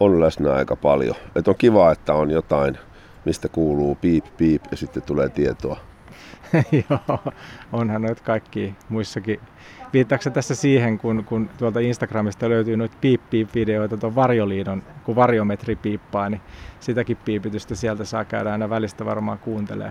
on 0.00 0.20
läsnä 0.20 0.52
aika 0.52 0.76
paljon. 0.76 1.14
Et 1.36 1.48
on 1.48 1.54
kiva, 1.58 1.92
että 1.92 2.14
on 2.14 2.30
jotain, 2.30 2.78
mistä 3.24 3.48
kuuluu 3.48 3.94
piip 3.94 4.24
piip 4.36 4.62
ja 4.70 4.76
sitten 4.76 5.02
tulee 5.02 5.28
tietoa. 5.28 5.76
Joo, 6.90 7.18
onhan 7.72 8.02
noita 8.02 8.22
kaikki 8.24 8.74
muissakin. 8.88 9.40
Viittaako 9.92 10.30
tässä 10.30 10.54
siihen, 10.54 10.98
kun, 10.98 11.24
kun 11.24 11.50
tuolta 11.58 11.80
Instagramista 11.80 12.48
löytyy 12.48 12.76
noita 12.76 12.96
piip 13.00 13.20
piip 13.30 13.54
videoita 13.54 13.96
tuon 13.96 14.14
varjoliidon, 14.14 14.82
kun 15.04 15.16
varjometri 15.16 15.76
piippaa, 15.76 16.28
niin 16.28 16.40
sitäkin 16.80 17.16
piipitystä 17.16 17.74
sieltä 17.74 18.04
saa 18.04 18.24
käydä 18.24 18.52
aina 18.52 18.70
välistä 18.70 19.04
varmaan 19.04 19.38
kuuntelee. 19.38 19.90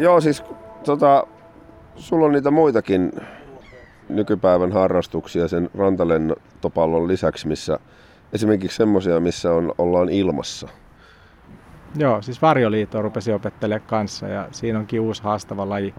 Joo, 0.00 0.20
siis 0.20 0.44
tota, 0.84 1.26
sulla 1.96 2.26
on 2.26 2.32
niitä 2.32 2.50
muitakin 2.50 3.12
nykypäivän 4.08 4.72
harrastuksia 4.72 5.48
sen 5.48 5.70
rantalentopallon 5.74 7.08
lisäksi, 7.08 7.48
missä 7.48 7.78
esimerkiksi 8.32 8.76
semmoisia, 8.76 9.20
missä 9.20 9.52
on, 9.52 9.74
ollaan 9.78 10.08
ilmassa. 10.08 10.68
Joo, 11.96 12.22
siis 12.22 12.42
Varjoliitto 12.42 13.02
rupesi 13.02 13.32
opettelemaan 13.32 13.88
kanssa 13.88 14.28
ja 14.28 14.48
siinä 14.50 14.78
onkin 14.78 15.00
uusi 15.00 15.22
haastava 15.22 15.68
laji 15.68 15.94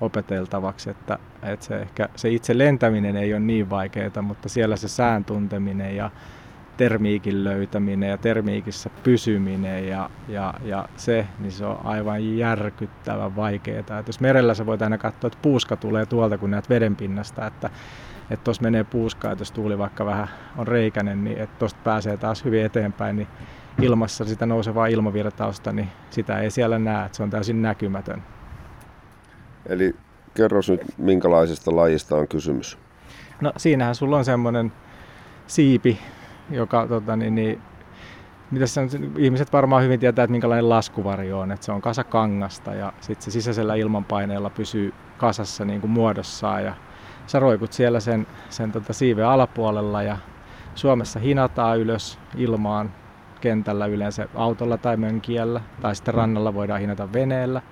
opeteltavaksi, 0.00 0.90
että, 0.90 1.18
että 1.42 1.66
se, 1.66 1.76
ehkä, 1.76 2.08
se 2.16 2.30
itse 2.30 2.58
lentäminen 2.58 3.16
ei 3.16 3.32
ole 3.32 3.40
niin 3.40 3.70
vaikeaa, 3.70 4.22
mutta 4.22 4.48
siellä 4.48 4.76
se 4.76 4.88
sään 4.88 5.24
tunteminen 5.24 5.96
ja 5.96 6.10
termiikin 6.76 7.44
löytäminen 7.44 8.10
ja 8.10 8.18
termiikissä 8.18 8.90
pysyminen 9.02 9.88
ja, 9.88 10.10
ja, 10.28 10.54
ja 10.64 10.88
se, 10.96 11.26
niin 11.38 11.52
se 11.52 11.66
on 11.66 11.80
aivan 11.84 12.38
järkyttävän 12.38 13.36
vaikeaa. 13.36 13.78
Että 13.78 14.02
jos 14.06 14.20
merellä 14.20 14.54
sä 14.54 14.66
voit 14.66 14.82
aina 14.82 14.98
katsoa, 14.98 15.28
että 15.28 15.38
puuska 15.42 15.76
tulee 15.76 16.06
tuolta, 16.06 16.38
kun 16.38 16.50
näet 16.50 16.68
vedenpinnasta, 16.68 17.46
että 17.46 17.70
että 18.30 18.44
tuossa 18.44 18.62
menee 18.62 18.84
puuskaa, 18.84 19.32
että 19.32 19.42
jos 19.42 19.52
tuuli 19.52 19.78
vaikka 19.78 20.06
vähän 20.06 20.28
on 20.56 20.66
reikäinen, 20.66 21.24
niin 21.24 21.38
että 21.38 21.58
tuosta 21.58 21.80
pääsee 21.84 22.16
taas 22.16 22.44
hyvin 22.44 22.64
eteenpäin, 22.64 23.16
niin 23.16 23.28
ilmassa 23.82 24.24
sitä 24.24 24.46
nousevaa 24.46 24.86
ilmavirtausta, 24.86 25.72
niin 25.72 25.88
sitä 26.10 26.38
ei 26.38 26.50
siellä 26.50 26.78
näe, 26.78 27.06
että 27.06 27.16
se 27.16 27.22
on 27.22 27.30
täysin 27.30 27.62
näkymätön. 27.62 28.22
Eli 29.66 29.94
kerro 30.34 30.60
nyt, 30.68 30.80
minkälaisesta 30.98 31.76
lajista 31.76 32.16
on 32.16 32.28
kysymys? 32.28 32.78
No 33.40 33.52
siinähän 33.56 33.94
sulla 33.94 34.16
on 34.16 34.24
semmoinen 34.24 34.72
siipi, 35.46 35.98
joka 36.50 36.86
tota, 36.86 37.16
niin, 37.16 37.34
niin, 37.34 37.60
mitä 38.50 38.66
se 38.66 38.80
on, 38.80 38.88
ihmiset 39.18 39.52
varmaan 39.52 39.82
hyvin 39.82 40.00
tietää, 40.00 40.22
että 40.22 40.32
minkälainen 40.32 40.68
laskuvarjo 40.68 41.38
on, 41.38 41.52
että 41.52 41.66
se 41.66 41.72
on 41.72 41.82
kasa 41.82 42.04
kangasta 42.04 42.74
ja 42.74 42.92
sitten 43.00 43.24
se 43.24 43.30
sisäisellä 43.30 43.74
ilmanpaineella 43.74 44.50
pysyy 44.50 44.94
kasassa 45.18 45.64
niin 45.64 45.80
kuin 45.80 45.90
muodossaan 45.90 46.64
ja 46.64 46.74
sä 47.26 47.40
roikut 47.40 47.72
siellä 47.72 48.00
sen, 48.00 48.26
sen 48.50 48.72
tota 48.72 48.92
siiven 48.92 49.26
alapuolella 49.26 50.02
ja 50.02 50.16
Suomessa 50.74 51.20
hinataan 51.20 51.78
ylös 51.78 52.18
ilmaan 52.36 52.90
kentällä 53.40 53.86
yleensä 53.86 54.28
autolla 54.34 54.78
tai 54.78 54.96
mönkiellä 54.96 55.60
tai 55.80 55.94
sitten 55.96 56.14
rannalla 56.14 56.54
voidaan 56.54 56.80
hinata 56.80 57.12
veneellä. 57.12 57.62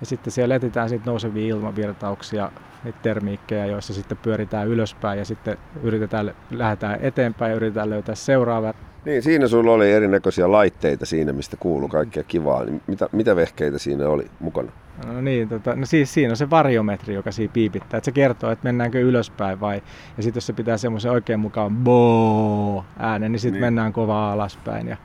Ja 0.00 0.06
sitten 0.06 0.32
siellä 0.32 0.54
etsitään 0.54 0.88
sitten 0.88 1.10
nousevia 1.10 1.46
ilmavirtauksia, 1.46 2.52
niitä 2.84 2.98
termiikkejä, 3.02 3.66
joissa 3.66 3.94
sitten 3.94 4.18
pyöritään 4.18 4.68
ylöspäin 4.68 5.18
ja 5.18 5.24
sitten 5.24 5.58
yritetään, 5.82 6.34
lähdetään 6.50 6.98
eteenpäin 7.02 7.50
ja 7.50 7.56
yritetään 7.56 7.90
löytää 7.90 8.14
seuraava. 8.14 8.74
Niin, 9.04 9.22
siinä 9.22 9.48
sulla 9.48 9.72
oli 9.72 9.92
erinäköisiä 9.92 10.52
laitteita 10.52 11.06
siinä, 11.06 11.32
mistä 11.32 11.56
kuuluu 11.56 11.88
kaikkea 11.88 12.22
kivaa. 12.22 12.64
Niin 12.64 12.82
mitä, 12.86 13.08
mitä 13.12 13.36
vehkeitä 13.36 13.78
siinä 13.78 14.08
oli 14.08 14.30
mukana? 14.40 14.72
No 15.06 15.20
niin, 15.20 15.48
tota, 15.48 15.76
no 15.76 15.86
siis 15.86 16.14
siinä 16.14 16.32
on 16.32 16.36
se 16.36 16.50
varjometri, 16.50 17.14
joka 17.14 17.32
siinä 17.32 17.52
piipittää. 17.52 17.98
Että 17.98 18.04
se 18.04 18.12
kertoo, 18.12 18.50
että 18.50 18.64
mennäänkö 18.64 19.00
ylöspäin 19.00 19.60
vai... 19.60 19.82
Ja 20.16 20.22
sitten 20.22 20.36
jos 20.36 20.46
se 20.46 20.52
pitää 20.52 20.76
semmoisen 20.76 21.12
oikein 21.12 21.40
mukaan 21.40 21.76
bo 21.76 22.84
äänen, 22.98 23.32
niin 23.32 23.40
sitten 23.40 23.60
niin. 23.60 23.66
mennään 23.66 23.92
kovaa 23.92 24.32
alaspäin. 24.32 24.88
Ja, 24.88 24.96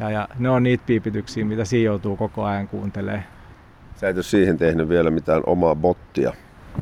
ja, 0.00 0.10
ja, 0.10 0.28
ne 0.38 0.50
on 0.50 0.62
niitä 0.62 0.84
piipityksiä, 0.86 1.44
mitä 1.44 1.64
siinä 1.64 1.84
joutuu 1.84 2.16
koko 2.16 2.44
ajan 2.44 2.68
kuuntelemaan. 2.68 3.24
Sä 4.02 4.08
et 4.08 4.16
ole 4.16 4.22
siihen 4.22 4.58
tehnyt 4.58 4.88
vielä 4.88 5.10
mitään 5.10 5.42
omaa 5.46 5.74
bottia. 5.74 6.32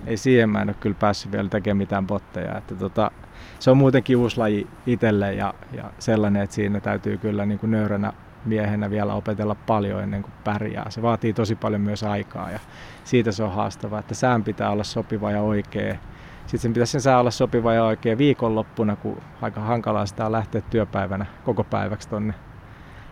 Ei 0.06 0.16
siihen 0.16 0.50
mä 0.50 0.62
en 0.62 0.68
ole 0.68 0.76
kyllä 0.80 0.96
päässyt 1.00 1.32
vielä 1.32 1.48
tekemään 1.48 1.76
mitään 1.76 2.06
botteja. 2.06 2.58
Että 2.58 2.74
tota, 2.74 3.10
se 3.58 3.70
on 3.70 3.76
muutenkin 3.76 4.16
uusi 4.16 4.36
laji 4.36 4.66
itselle 4.86 5.34
ja, 5.34 5.54
ja 5.72 5.90
sellainen, 5.98 6.42
että 6.42 6.56
siinä 6.56 6.80
täytyy 6.80 7.18
kyllä 7.18 7.46
niin 7.46 7.58
kuin 7.58 7.70
nöyränä 7.70 8.12
miehenä 8.44 8.90
vielä 8.90 9.14
opetella 9.14 9.54
paljon 9.54 10.02
ennen 10.02 10.22
kuin 10.22 10.32
pärjää. 10.44 10.90
Se 10.90 11.02
vaatii 11.02 11.32
tosi 11.32 11.54
paljon 11.54 11.80
myös 11.80 12.02
aikaa 12.02 12.50
ja 12.50 12.60
siitä 13.04 13.32
se 13.32 13.42
on 13.42 13.52
haastavaa, 13.52 14.00
että 14.00 14.14
sään 14.14 14.44
pitää 14.44 14.70
olla 14.70 14.84
sopiva 14.84 15.30
ja 15.30 15.42
oikea. 15.42 15.96
Sitten 16.40 16.60
sen 16.60 16.72
pitäisi 16.72 16.92
sen 16.92 17.00
sää 17.00 17.20
olla 17.20 17.30
sopiva 17.30 17.74
ja 17.74 17.84
oikea 17.84 18.18
viikonloppuna, 18.18 18.96
kun 18.96 19.20
aika 19.42 19.60
hankalaa 19.60 20.06
sitä 20.06 20.32
lähteä 20.32 20.60
työpäivänä 20.60 21.26
koko 21.44 21.64
päiväksi 21.64 22.08
tonne 22.08 22.34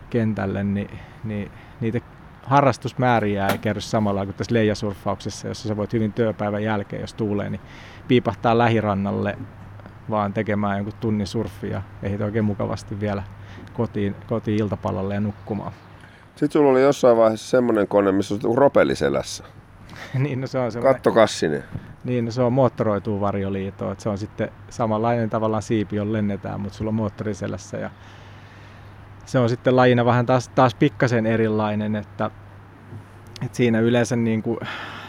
kentälle, 0.09 0.63
niin, 0.63 0.89
niin 1.23 1.51
niitä 1.81 1.99
harrastusmääriä 2.49 3.47
ei 3.47 3.57
kerry 3.57 3.81
samalla 3.81 4.25
kuin 4.25 4.35
tässä 4.35 4.53
leijasurfauksessa, 4.53 5.47
jossa 5.47 5.67
sä 5.67 5.77
voit 5.77 5.93
hyvin 5.93 6.13
työpäivän 6.13 6.63
jälkeen, 6.63 7.01
jos 7.01 7.13
tuulee, 7.13 7.49
niin 7.49 7.61
piipahtaa 8.07 8.57
lähirannalle 8.57 9.37
vaan 10.09 10.33
tekemään 10.33 10.77
jonkun 10.77 10.93
tunnin 10.99 11.27
surfia 11.27 11.81
ja 12.01 12.25
oikein 12.25 12.45
mukavasti 12.45 12.99
vielä 12.99 13.23
kotiin, 13.73 14.15
kotiin 14.27 14.59
iltapalalle 14.59 15.13
ja 15.13 15.19
nukkumaan. 15.19 15.71
Sitten 16.35 16.51
sulla 16.51 16.71
oli 16.71 16.81
jossain 16.81 17.17
vaiheessa 17.17 17.49
semmoinen 17.49 17.87
kone, 17.87 18.11
missä 18.11 18.35
on 18.43 18.57
ropelisselässä. 18.57 19.43
niin, 20.13 20.41
no 20.41 20.47
se 20.47 20.59
on 20.59 20.71
semmoinen... 20.71 20.95
Niin, 22.03 22.25
no 22.25 22.31
se 22.31 22.41
on 22.41 22.53
moottoroituu 22.53 23.21
varjoliito. 23.21 23.91
Että 23.91 24.03
se 24.03 24.09
on 24.09 24.17
sitten 24.17 24.49
samanlainen 24.69 25.29
tavallaan 25.29 25.61
siipi, 25.61 25.95
jolla 25.95 26.13
lennetään, 26.13 26.61
mutta 26.61 26.77
sulla 26.77 26.89
on 26.89 26.95
moottoriselässä. 26.95 27.77
Ja 27.77 27.89
se 29.29 29.39
on 29.39 29.49
sitten 29.49 29.75
lajina 29.75 30.05
vähän 30.05 30.25
taas, 30.25 30.49
taas 30.49 30.75
pikkasen 30.75 31.25
erilainen, 31.25 31.95
että, 31.95 32.31
että 33.45 33.57
siinä 33.57 33.79
yleensä 33.79 34.15
niin 34.15 34.43
kuin 34.43 34.59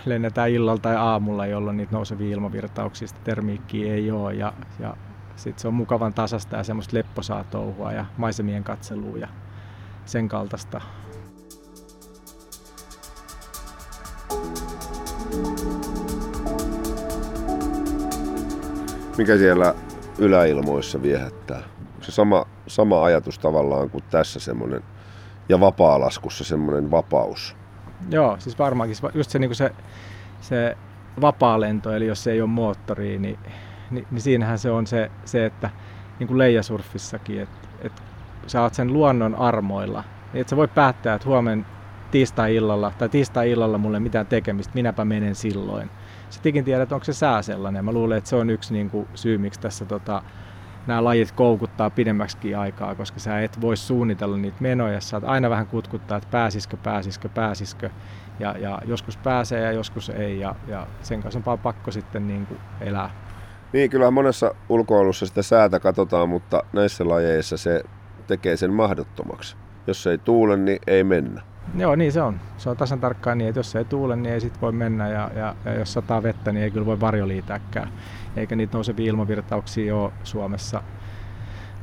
lennetään 0.07 0.51
illalla 0.51 0.81
tai 0.81 0.97
aamulla, 0.97 1.47
jolloin 1.47 1.77
niitä 1.77 1.93
nousevia 1.93 2.35
ilmavirtauksista 2.35 3.21
termiikkiä 3.25 3.95
ei 3.95 4.11
ole. 4.11 4.35
Ja, 4.35 4.53
ja 4.79 4.97
sitten 5.37 5.63
se 5.63 5.69
on 5.69 5.75
mukavan 5.75 6.15
tasasta 6.15 6.57
ja 6.57 6.65
semmoista 6.65 6.97
lepposaa 6.97 7.45
touhua 7.45 7.93
ja 7.93 8.07
maisemien 8.17 8.65
katselua 8.65 9.19
ja 9.19 9.29
sen 10.05 10.29
kaltaista. 10.29 10.81
Mikä 19.19 19.37
siellä 19.37 19.75
yläilmoissa 20.19 21.03
viehättää? 21.03 21.80
Se 22.01 22.13
sama, 22.13 22.47
sama 22.67 23.05
ajatus 23.05 23.39
tavallaan 23.39 23.91
kuin 23.91 24.05
tässä 24.11 24.41
semmoinen 24.41 24.83
ja 25.49 25.61
vapaalaskussa 25.61 26.45
semmoinen 26.45 26.91
vapaus. 26.91 27.57
Joo, 28.11 28.37
siis 28.39 28.59
varmaankin 28.59 28.97
just 29.15 29.31
se, 29.31 29.39
niin 29.39 29.55
se, 29.55 29.75
se 30.41 30.77
vapaa 31.21 31.61
lento, 31.61 31.93
eli 31.93 32.07
jos 32.07 32.27
ei 32.27 32.41
ole 32.41 32.51
moottoria, 32.51 33.19
niin 33.19 33.39
niin, 33.91 34.07
niin 34.11 34.21
siinähän 34.21 34.59
se 34.59 34.71
on 34.71 34.87
se, 34.87 35.11
se 35.25 35.47
että 35.47 35.71
niin 36.19 36.29
kuin 36.29 36.39
leijasurfissakin, 36.39 37.41
että, 37.41 37.69
että 37.81 38.03
sä 38.47 38.63
oot 38.63 38.75
sen 38.75 38.93
luonnon 38.93 39.35
armoilla. 39.35 40.05
Niin 40.33 40.41
että 40.41 40.51
sä 40.51 40.57
voi 40.57 40.69
päättää, 40.69 41.15
että 41.15 41.29
huomen 41.29 41.67
tiistai-illalla 42.11 42.93
tai 42.99 43.09
tiistai-illalla 43.09 43.79
mulle 43.79 44.01
mitään 44.01 44.27
tekemistä, 44.27 44.75
minäpä 44.75 45.05
menen 45.05 45.35
silloin. 45.35 45.91
Sittenkin 46.31 46.65
tiedät, 46.65 46.93
onko 46.93 47.05
se 47.05 47.13
sää 47.13 47.43
sellainen. 47.43 47.85
Mä 47.85 47.93
luulen, 47.93 48.19
että 48.19 48.31
se 48.31 48.37
on 48.37 48.51
yksi 48.51 48.73
niin 48.73 48.91
kuin, 48.91 49.09
syy, 49.15 49.39
miksi 49.39 49.61
tässä 49.61 49.85
tota, 49.85 50.23
nämä 50.87 51.05
lajit 51.05 51.33
koukuttaa 51.33 51.90
pidemmäksi 51.90 52.55
aikaa, 52.55 52.95
koska 52.95 53.21
sä 53.21 53.40
et 53.40 53.61
voi 53.61 53.77
suunnitella 53.77 54.37
niitä 54.37 54.57
menoja. 54.61 55.01
Sä 55.01 55.21
aina 55.25 55.51
vähän 55.51 55.66
kutkuttaa, 55.66 56.16
että 56.16 56.29
pääsiskö, 56.31 56.77
pääsiskö, 56.77 57.29
pääsiskö. 57.29 57.90
Ja, 58.38 58.55
ja 58.59 58.79
joskus 58.85 59.16
pääsee 59.16 59.61
ja 59.61 59.73
joskus 59.73 60.11
ei. 60.11 60.40
Ja, 60.40 60.55
ja 60.69 60.87
sen 61.03 61.23
kanssa 61.23 61.38
on 61.38 61.45
vaan 61.45 61.59
pakko 61.59 61.90
sitten 61.90 62.29
niin 62.29 62.47
kuin 62.47 62.61
elää. 62.81 63.11
Niin, 63.73 63.90
kyllä 63.90 64.11
monessa 64.11 64.55
ulkoilussa 64.69 65.27
sitä 65.27 65.43
säätä 65.43 65.81
katsotaan, 65.81 66.29
mutta 66.29 66.62
näissä 66.73 67.09
lajeissa 67.09 67.57
se 67.57 67.83
tekee 68.27 68.57
sen 68.57 68.73
mahdottomaksi. 68.73 69.57
Jos 69.87 70.07
ei 70.07 70.19
tuule, 70.19 70.57
niin 70.57 70.79
ei 70.87 71.05
mennä. 71.05 71.43
Joo, 71.77 71.97
niin 71.97 72.12
se 72.12 72.23
on. 72.23 72.40
Se 72.57 72.71
on 72.71 72.77
tasan 72.77 73.01
tarkkaan 73.01 73.38
niin, 73.38 73.49
että 73.49 73.59
jos 73.59 73.77
ei 73.77 73.85
tuule, 73.85 74.16
niin 74.16 74.35
ei 74.35 74.40
sit 74.40 74.62
voi 74.62 74.73
mennä 74.73 75.09
ja, 75.09 75.31
ja, 75.37 75.55
ja 75.64 75.75
jos 75.75 75.93
sataa 75.93 76.23
vettä, 76.23 76.53
niin 76.53 76.64
ei 76.64 76.71
kyllä 76.71 76.87
voi 76.87 77.01
varjoliitääkään. 77.01 77.88
Eikä 78.37 78.57
niitä 78.57 78.77
nousevia 78.77 79.07
ilmavirtauksia 79.07 79.97
ole 79.97 80.12
Suomessa 80.25 80.83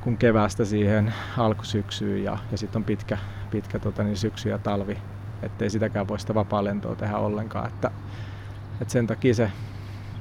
kun 0.08 0.18
keväästä 0.18 0.66
siihen 0.66 1.14
alkusyksyyn 1.38 2.24
ja, 2.24 2.38
ja 2.52 2.58
sitten 2.58 2.80
on 2.80 2.84
pitkä, 2.84 3.18
pitkä 3.52 3.80
tota, 3.80 4.04
niin 4.04 4.18
syksy 4.18 4.50
ja 4.50 4.58
talvi, 4.58 4.98
ettei 5.44 5.70
sitäkään 5.70 6.08
voi 6.08 6.20
sitä 6.20 6.36
vapaa-lentoa 6.36 6.96
tehdä 6.96 7.18
ollenkaan. 7.18 7.68
Että, 7.68 7.92
että 8.82 8.92
sen 8.92 9.08
takia 9.08 9.34
se, 9.34 9.52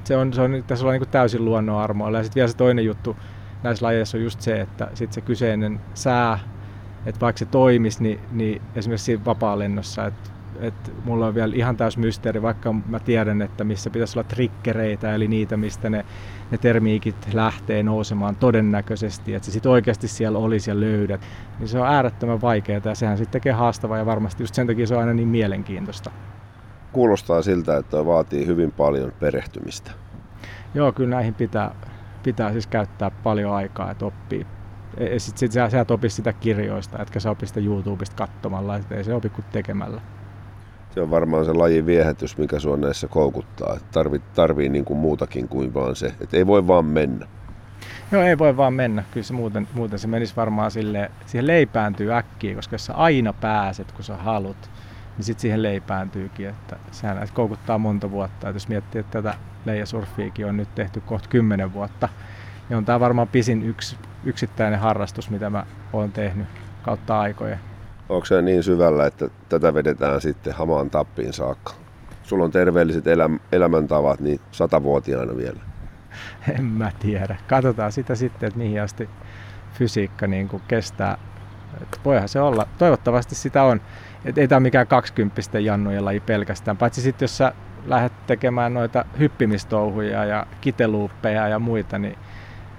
se 0.03 0.17
on, 0.17 0.33
se 0.33 0.41
on 0.41 0.63
tässä 0.67 0.85
ollaan 0.85 0.99
niin 0.99 1.09
täysin 1.09 1.45
luonnonarmoilla. 1.45 2.17
Ja 2.17 2.23
sitten 2.23 2.39
vielä 2.39 2.51
se 2.51 2.57
toinen 2.57 2.85
juttu 2.85 3.17
näissä 3.63 3.85
lajeissa 3.85 4.17
on 4.17 4.23
just 4.23 4.41
se, 4.41 4.61
että 4.61 4.87
sit 4.93 5.13
se 5.13 5.21
kyseinen 5.21 5.79
sää, 5.93 6.39
että 7.05 7.21
vaikka 7.21 7.39
se 7.39 7.45
toimisi, 7.45 8.03
niin, 8.03 8.19
niin 8.31 8.61
esimerkiksi 8.75 9.05
siinä 9.05 9.25
vapaa-lennossa, 9.25 10.05
että 10.05 10.29
että 10.59 10.91
mulla 11.05 11.27
on 11.27 11.35
vielä 11.35 11.55
ihan 11.55 11.77
täys 11.77 11.97
mysteeri, 11.97 12.41
vaikka 12.41 12.73
mä 12.73 12.99
tiedän, 12.99 13.41
että 13.41 13.63
missä 13.63 13.89
pitäisi 13.89 14.19
olla 14.19 14.27
trikkereitä, 14.27 15.15
eli 15.15 15.27
niitä, 15.27 15.57
mistä 15.57 15.89
ne, 15.89 16.05
ne 16.51 16.57
termiikit 16.57 17.33
lähtee 17.33 17.83
nousemaan 17.83 18.35
todennäköisesti, 18.35 19.33
että 19.33 19.45
se 19.45 19.51
sitten 19.51 19.71
oikeasti 19.71 20.07
siellä 20.07 20.39
olisi 20.39 20.71
ja 20.71 20.79
löydät, 20.79 21.21
niin 21.59 21.67
se 21.67 21.79
on 21.79 21.87
äärettömän 21.87 22.41
vaikeaa 22.41 22.81
ja 22.85 22.95
sehän 22.95 23.17
sitten 23.17 23.41
tekee 23.41 23.53
haastavaa 23.53 23.97
ja 23.97 24.05
varmasti 24.05 24.43
just 24.43 24.55
sen 24.55 24.67
takia 24.67 24.87
se 24.87 24.93
on 24.93 24.99
aina 24.99 25.13
niin 25.13 25.27
mielenkiintoista. 25.27 26.11
Kuulostaa 26.93 27.41
siltä, 27.41 27.77
että 27.77 28.05
vaatii 28.05 28.45
hyvin 28.45 28.71
paljon 28.71 29.11
perehtymistä. 29.19 29.91
Joo, 30.73 30.91
kyllä 30.91 31.09
näihin 31.09 31.33
pitää, 31.33 31.75
pitää 32.23 32.51
siis 32.51 32.67
käyttää 32.67 33.11
paljon 33.11 33.53
aikaa, 33.53 33.91
että 33.91 34.05
oppii. 34.05 34.47
Sitten 35.17 35.39
sit 35.39 35.51
sä, 35.51 35.69
sä 35.69 35.81
et 35.81 35.91
opi 35.91 36.09
sitä 36.09 36.33
kirjoista, 36.33 37.01
etkä 37.01 37.19
sä 37.19 37.31
opi 37.31 37.47
sitä 37.47 37.59
YouTubesta 37.59 38.15
katsomalla, 38.15 38.75
että 38.75 38.95
ei 38.95 39.03
se 39.03 39.13
opi 39.13 39.29
kuin 39.29 39.45
tekemällä 39.51 40.01
se 40.97 41.01
on 41.01 41.11
varmaan 41.11 41.45
se 41.45 41.53
lajin 41.53 41.85
viehätys, 41.85 42.37
mikä 42.37 42.59
sua 42.59 42.77
näissä 42.77 43.07
koukuttaa. 43.07 43.73
Että 43.73 43.87
tarvii, 43.91 44.21
tarvii 44.35 44.69
niin 44.69 44.85
kuin 44.85 44.99
muutakin 44.99 45.47
kuin 45.47 45.73
vaan 45.73 45.95
se. 45.95 46.13
Että 46.21 46.37
ei 46.37 46.47
voi 46.47 46.67
vaan 46.67 46.85
mennä. 46.85 47.27
Joo, 48.11 48.23
ei 48.23 48.37
voi 48.37 48.57
vaan 48.57 48.73
mennä. 48.73 49.03
Kyllä 49.11 49.23
se 49.23 49.33
muuten, 49.33 49.67
muuten 49.73 49.99
se 49.99 50.07
menisi 50.07 50.35
varmaan 50.35 50.71
sille, 50.71 51.11
siihen 51.25 51.47
leipääntyy 51.47 52.13
äkkiä, 52.13 52.55
koska 52.55 52.73
jos 52.73 52.85
sä 52.85 52.93
aina 52.93 53.33
pääset, 53.33 53.91
kun 53.91 54.03
sä 54.03 54.15
haluat, 54.15 54.69
niin 55.17 55.25
sitten 55.25 55.41
siihen 55.41 55.63
leipääntyykin. 55.63 56.49
Että 56.49 56.77
sehän 56.91 57.17
näitä 57.17 57.33
koukuttaa 57.33 57.77
monta 57.77 58.11
vuotta. 58.11 58.49
Että 58.49 58.55
jos 58.55 58.67
miettii, 58.67 58.99
että 58.99 59.21
tätä 59.21 59.37
leijasurfiikin 59.65 60.45
on 60.45 60.57
nyt 60.57 60.75
tehty 60.75 61.01
kohta 61.01 61.29
kymmenen 61.29 61.73
vuotta, 61.73 62.09
niin 62.69 62.77
on 62.77 62.85
tämä 62.85 62.99
varmaan 62.99 63.27
pisin 63.27 63.63
yksi, 63.63 63.97
yksittäinen 64.23 64.79
harrastus, 64.79 65.29
mitä 65.29 65.49
mä 65.49 65.65
oon 65.93 66.11
tehnyt 66.11 66.47
kautta 66.83 67.19
aikojen. 67.19 67.59
Onko 68.09 68.25
se 68.25 68.41
niin 68.41 68.63
syvällä, 68.63 69.05
että 69.05 69.29
tätä 69.49 69.73
vedetään 69.73 70.21
sitten 70.21 70.53
hamaan 70.53 70.89
tappiin 70.89 71.33
saakka? 71.33 71.73
Sulla 72.23 72.43
on 72.43 72.51
terveelliset 72.51 73.05
eläm- 73.05 73.39
elämäntavat, 73.51 74.19
niin 74.19 74.39
satavuotiaana 74.51 75.37
vielä. 75.37 75.59
En 76.57 76.63
mä 76.63 76.91
tiedä. 76.99 77.37
Katsotaan 77.47 77.91
sitä 77.91 78.15
sitten, 78.15 78.47
että 78.47 78.59
mihin 78.59 78.81
asti 78.81 79.09
fysiikka 79.73 80.27
niin 80.27 80.49
kuin 80.49 80.63
kestää. 80.67 81.17
Et 81.81 81.99
voihan 82.05 82.29
se 82.29 82.41
olla. 82.41 82.67
Toivottavasti 82.77 83.35
sitä 83.35 83.63
on. 83.63 83.81
Et 84.25 84.37
ei 84.37 84.47
tämä 84.47 84.59
mikään 84.59 84.87
kaksikymppisten 84.87 85.65
jannujen 85.65 86.05
laji 86.05 86.19
pelkästään. 86.19 86.77
Paitsi 86.77 87.01
sitten, 87.01 87.23
jos 87.23 87.37
sä 87.37 87.53
lähdet 87.85 88.27
tekemään 88.27 88.73
noita 88.73 89.05
hyppimistouhuja 89.19 90.25
ja 90.25 90.47
kiteluuppeja 90.61 91.47
ja 91.47 91.59
muita, 91.59 91.99
niin 91.99 92.17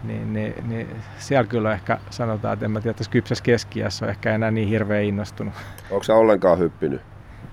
niin, 0.04 0.32
niin, 0.32 0.54
niin 0.68 0.88
siellä 1.18 1.48
kyllä 1.48 1.72
ehkä 1.72 1.98
sanotaan, 2.10 2.52
että 2.52 2.64
en 2.64 2.70
mä 2.70 2.80
tiedä, 2.80 2.90
että 2.90 3.10
kypsässä 3.10 3.44
keskiässä 3.44 4.04
on 4.04 4.10
ehkä 4.10 4.34
enää 4.34 4.50
niin 4.50 4.68
hirveän 4.68 5.04
innostunut. 5.04 5.54
Onko 5.90 6.04
sä 6.04 6.14
ollenkaan 6.14 6.58
hyppinyt? 6.58 7.00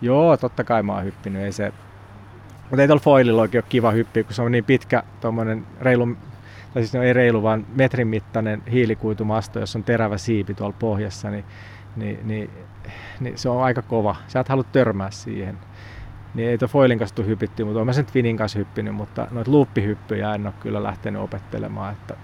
Joo, 0.01 0.38
totta 0.38 0.63
kai 0.63 0.84
mä 0.84 0.93
oon 0.93 1.03
hyppinyt. 1.03 1.41
Ei 1.41 1.51
se... 1.51 1.73
Mutta 2.69 2.81
ei 2.81 2.88
tuolla 2.88 3.03
foililla 3.03 3.41
oikein 3.41 3.63
ole 3.63 3.69
kiva 3.69 3.91
hyppiä, 3.91 4.23
kun 4.23 4.34
se 4.34 4.41
on 4.41 4.51
niin 4.51 4.63
pitkä 4.63 5.03
tuommoinen 5.21 5.65
reilu, 5.81 6.17
tai 6.73 6.84
siis 6.84 6.93
no 6.93 7.03
ei 7.03 7.13
reilu, 7.13 7.43
vaan 7.43 7.65
metrin 7.75 8.08
mittainen 8.08 8.63
hiilikuitumasto, 8.71 9.60
jossa 9.60 9.79
on 9.79 9.84
terävä 9.84 10.17
siipi 10.17 10.53
tuolla 10.53 10.75
pohjassa, 10.79 11.29
niin, 11.29 11.45
niin, 11.95 12.19
niin, 12.23 12.49
niin 13.19 13.38
se 13.38 13.49
on 13.49 13.63
aika 13.63 13.81
kova. 13.81 14.15
Sä 14.27 14.39
et 14.39 14.49
halua 14.49 14.63
törmää 14.63 15.12
siihen. 15.12 15.58
Niin 16.34 16.49
ei 16.49 16.58
tuon 16.58 16.69
foilin 16.69 16.99
kanssa 16.99 17.15
tule 17.15 17.27
hypittyä, 17.27 17.65
mutta 17.65 17.77
olen 17.77 17.86
mä 17.86 17.93
sen 17.93 18.05
Twinin 18.05 18.38
kanssa 18.38 18.60
hyppinyt, 18.60 18.95
mutta 18.95 19.27
noita 19.31 19.51
luuppihyppyjä 19.51 20.36
en 20.36 20.45
ole 20.45 20.53
kyllä 20.60 20.84
lähtenyt 20.84 21.21
opettelemaan. 21.21 21.93
Että 21.93 22.15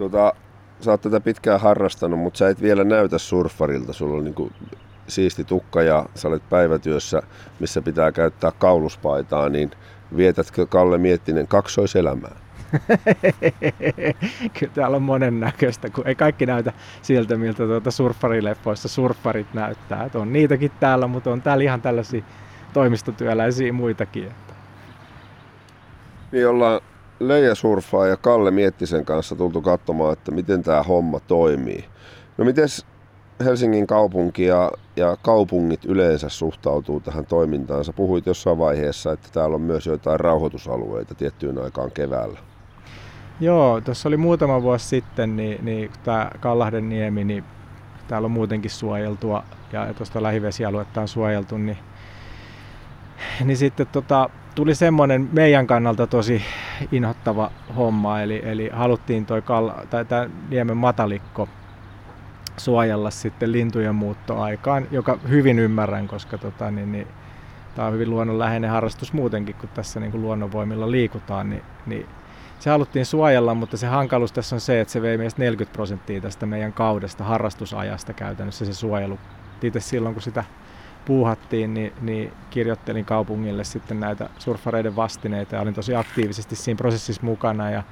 Tuota, 0.00 0.34
sä 0.80 0.90
oot 0.90 1.00
tätä 1.00 1.20
pitkään 1.20 1.60
harrastanut, 1.60 2.20
mutta 2.20 2.38
sä 2.38 2.48
et 2.48 2.62
vielä 2.62 2.84
näytä 2.84 3.18
surffarilta. 3.18 3.92
Sulla 3.92 4.18
on 4.18 4.24
niinku 4.24 4.52
siisti 5.08 5.44
tukka 5.44 5.82
ja 5.82 6.06
sä 6.14 6.28
olet 6.28 6.42
päivätyössä, 6.50 7.22
missä 7.58 7.82
pitää 7.82 8.12
käyttää 8.12 8.52
kauluspaitaa, 8.58 9.48
niin 9.48 9.70
vietätkö 10.16 10.66
Kalle 10.66 10.98
Miettinen 10.98 11.48
kaksoiselämää? 11.48 12.36
Kyllä 14.58 14.72
täällä 14.74 14.96
on 14.96 15.02
monennäköistä, 15.02 15.90
kun 15.90 16.06
ei 16.06 16.14
kaikki 16.14 16.46
näytä 16.46 16.72
siltä, 17.02 17.36
miltä 17.36 17.66
tuota 17.66 17.90
surffarileffoissa 17.90 18.88
surffarit 18.88 19.54
näyttää. 19.54 20.04
Et 20.04 20.14
on 20.14 20.32
niitäkin 20.32 20.72
täällä, 20.80 21.06
mutta 21.06 21.30
on 21.30 21.42
täällä 21.42 21.64
ihan 21.64 21.82
tällaisia 21.82 22.22
toimistotyöläisiä 22.72 23.72
muitakin. 23.72 24.32
Niin 26.32 26.48
ollaan 26.48 26.80
Leija 27.20 27.54
Surfaa 27.54 28.06
ja 28.06 28.16
Kalle 28.16 28.50
Miettisen 28.50 29.04
kanssa 29.04 29.36
tultu 29.36 29.60
katsomaan, 29.60 30.12
että 30.12 30.30
miten 30.30 30.62
tämä 30.62 30.82
homma 30.82 31.20
toimii. 31.20 31.84
No 32.38 32.44
miten 32.44 32.68
Helsingin 33.44 33.86
kaupunki 33.86 34.44
ja, 34.44 34.70
ja 34.96 35.16
kaupungit 35.22 35.84
yleensä 35.84 36.28
suhtautuu 36.28 37.00
tähän 37.00 37.26
toimintaan? 37.26 37.84
Sä 37.84 37.92
puhuit 37.92 38.26
jossain 38.26 38.58
vaiheessa, 38.58 39.12
että 39.12 39.28
täällä 39.32 39.54
on 39.54 39.60
myös 39.60 39.86
joitain 39.86 40.20
rauhoitusalueita 40.20 41.14
tiettyyn 41.14 41.58
aikaan 41.58 41.90
keväällä. 41.90 42.38
Joo, 43.40 43.80
tuossa 43.80 44.08
oli 44.08 44.16
muutama 44.16 44.62
vuosi 44.62 44.88
sitten, 44.88 45.36
niin, 45.36 45.64
niin 45.64 45.90
tämä 46.04 46.30
Kallahden 46.40 46.88
niemi, 46.88 47.24
niin 47.24 47.44
täällä 48.08 48.26
on 48.26 48.32
muutenkin 48.32 48.70
suojeltua 48.70 49.44
ja 49.72 49.94
tuosta 49.94 50.22
lähivesialuetta 50.22 51.00
on 51.00 51.08
suojeltu, 51.08 51.58
niin, 51.58 51.78
niin 53.44 53.56
sitten 53.56 53.86
tota, 53.86 54.30
tuli 54.54 54.74
semmoinen 54.74 55.28
meidän 55.32 55.66
kannalta 55.66 56.06
tosi 56.06 56.42
inhottava 56.92 57.50
homma, 57.76 58.20
eli, 58.20 58.42
eli 58.44 58.70
haluttiin 58.72 59.26
toi 59.26 59.42
kal- 59.42 59.86
tai 59.90 60.04
tämä 60.04 60.28
niemen 60.48 60.76
matalikko 60.76 61.48
suojella 62.56 63.10
sitten 63.10 63.52
lintujen 63.52 63.94
muuttoaikaan, 63.94 64.86
joka 64.90 65.18
hyvin 65.28 65.58
ymmärrän, 65.58 66.08
koska 66.08 66.38
tota, 66.38 66.70
niin, 66.70 66.92
niin, 66.92 67.06
tämä 67.74 67.88
on 67.88 67.94
hyvin 67.94 68.10
luonnonläheinen 68.10 68.70
harrastus 68.70 69.12
muutenkin, 69.12 69.54
kun 69.54 69.68
tässä 69.68 70.00
niin 70.00 70.10
kuin 70.10 70.22
luonnonvoimilla 70.22 70.90
liikutaan, 70.90 71.50
niin, 71.50 71.62
niin 71.86 72.06
se 72.58 72.70
haluttiin 72.70 73.06
suojella, 73.06 73.54
mutta 73.54 73.76
se 73.76 73.86
hankaluus 73.86 74.32
tässä 74.32 74.56
on 74.56 74.60
se, 74.60 74.80
että 74.80 74.92
se 74.92 75.02
vei 75.02 75.18
meistä 75.18 75.42
40 75.42 75.72
prosenttia 75.72 76.20
tästä 76.20 76.46
meidän 76.46 76.72
kaudesta, 76.72 77.24
harrastusajasta 77.24 78.12
käytännössä 78.12 78.64
se 78.64 78.74
suojelu. 78.74 79.18
Itse 79.62 79.80
silloin, 79.80 80.14
kun 80.14 80.22
sitä 80.22 80.44
puuhattiin, 81.10 81.74
niin, 81.74 81.92
niin 82.00 82.32
kirjoittelin 82.50 83.04
kaupungille 83.04 83.64
sitten 83.64 84.00
näitä 84.00 84.30
surffareiden 84.38 84.96
vastineita 84.96 85.54
ja 85.54 85.60
olin 85.60 85.74
tosi 85.74 85.94
aktiivisesti 85.94 86.56
siinä 86.56 86.78
prosessissa 86.78 87.22
mukana 87.22 87.70
ja 87.70 87.82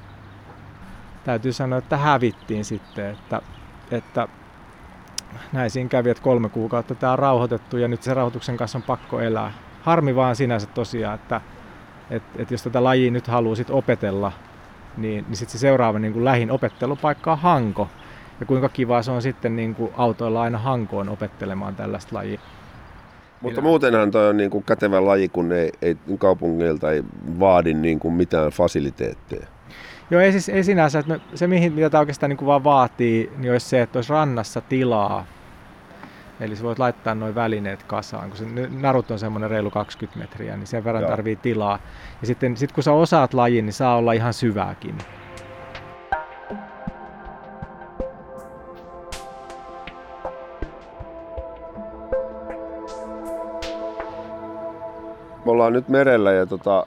täytyy 1.25 1.53
sanoa, 1.53 1.79
että 1.79 1.97
hävittiin 1.97 2.65
sitten, 2.65 3.11
että, 3.11 3.43
että 3.91 4.29
näin 5.53 5.71
siinä 5.71 5.89
kävi, 5.89 6.11
että 6.11 6.23
kolme 6.23 6.49
kuukautta 6.49 6.95
tämä 6.95 7.13
on 7.13 7.19
rauhoitettu 7.19 7.77
ja 7.77 7.89
nyt 7.89 8.03
se 8.03 8.15
rauhoituksen 8.15 8.57
kanssa 8.57 8.79
on 8.79 8.83
pakko 8.83 9.21
elää. 9.21 9.53
Harmi 9.83 10.17
vaan 10.17 10.37
sinänsä 10.37 10.67
tosiaan, 10.67 11.15
että, 11.15 11.41
että, 12.11 12.43
että 12.43 12.55
jos 12.55 12.63
tätä 12.63 12.85
lajia 12.85 13.11
nyt 13.11 13.27
haluaa 13.27 13.57
sit 13.57 13.71
opetella, 13.71 14.33
niin, 14.97 15.25
niin 15.29 15.37
sitten 15.37 15.53
se 15.53 15.59
seuraava 15.59 15.99
niin 15.99 16.13
kuin 16.13 16.25
lähin 16.25 16.51
opettelupaikka 16.51 17.33
on 17.33 17.39
Hanko. 17.39 17.89
Ja 18.41 18.47
kuinka 18.47 18.69
kiva 18.69 19.03
se 19.03 19.11
on 19.11 19.23
sitten 19.23 19.57
niin 19.57 19.75
kuin 19.75 19.93
autoilla 19.97 20.43
aina 20.43 20.59
Hankoon 20.59 21.09
opettelemaan 21.09 21.77
tällaista 21.77 22.17
lajia. 22.17 22.41
Mutta 23.41 23.61
muutenhan 23.61 24.11
toi 24.11 24.29
on 24.29 24.37
niin 24.37 24.51
kuin 24.51 24.65
kätevä 24.65 25.05
laji, 25.05 25.29
kun 25.29 25.53
ei, 25.53 25.73
ei 25.83 25.97
kaupungilta 26.19 26.93
ei 26.93 27.05
vaadi 27.41 27.75
niin 27.75 27.99
kuin 27.99 28.15
mitään 28.15 28.51
fasiliteetteja. 28.51 29.47
Joo, 30.11 30.21
ei, 30.21 30.33
siis, 30.33 30.49
ei 30.49 30.65
sinänsä. 30.65 30.99
Että 30.99 31.21
se, 31.35 31.47
mihin, 31.47 31.73
mitä 31.73 31.91
tämä 31.91 32.01
oikeastaan 32.01 32.31
niin 32.31 32.37
kuin 32.37 32.47
vaan 32.47 32.65
vaatii, 32.65 33.33
niin 33.37 33.53
olisi 33.53 33.69
se, 33.69 33.83
että 33.83 33.99
olisi 33.99 34.13
rannassa 34.13 34.61
tilaa. 34.61 35.27
Eli 36.41 36.57
sä 36.57 36.63
voit 36.63 36.79
laittaa 36.79 37.15
noin 37.15 37.35
välineet 37.35 37.83
kasaan. 37.83 38.29
Kun 38.29 38.39
se 38.39 38.45
narut 38.71 39.11
on 39.11 39.19
semmoinen 39.19 39.51
reilu 39.51 39.71
20 39.71 40.19
metriä, 40.19 40.57
niin 40.57 40.67
sen 40.67 40.85
verran 40.85 41.03
Joo. 41.03 41.11
tarvii 41.11 41.37
tilaa. 41.37 41.79
Ja 42.21 42.27
sitten 42.27 42.57
sit 42.57 42.73
kun 42.73 42.83
sä 42.83 42.93
osaat 42.93 43.35
lajin, 43.35 43.67
niin 43.67 43.73
saa 43.75 43.97
olla 43.97 44.13
ihan 44.13 44.35
syvääkin. 44.35 44.99
Me 55.49 55.53
ollaan 55.53 55.73
nyt 55.73 55.89
merellä 55.89 56.33
ja 56.33 56.47
tota, 56.47 56.87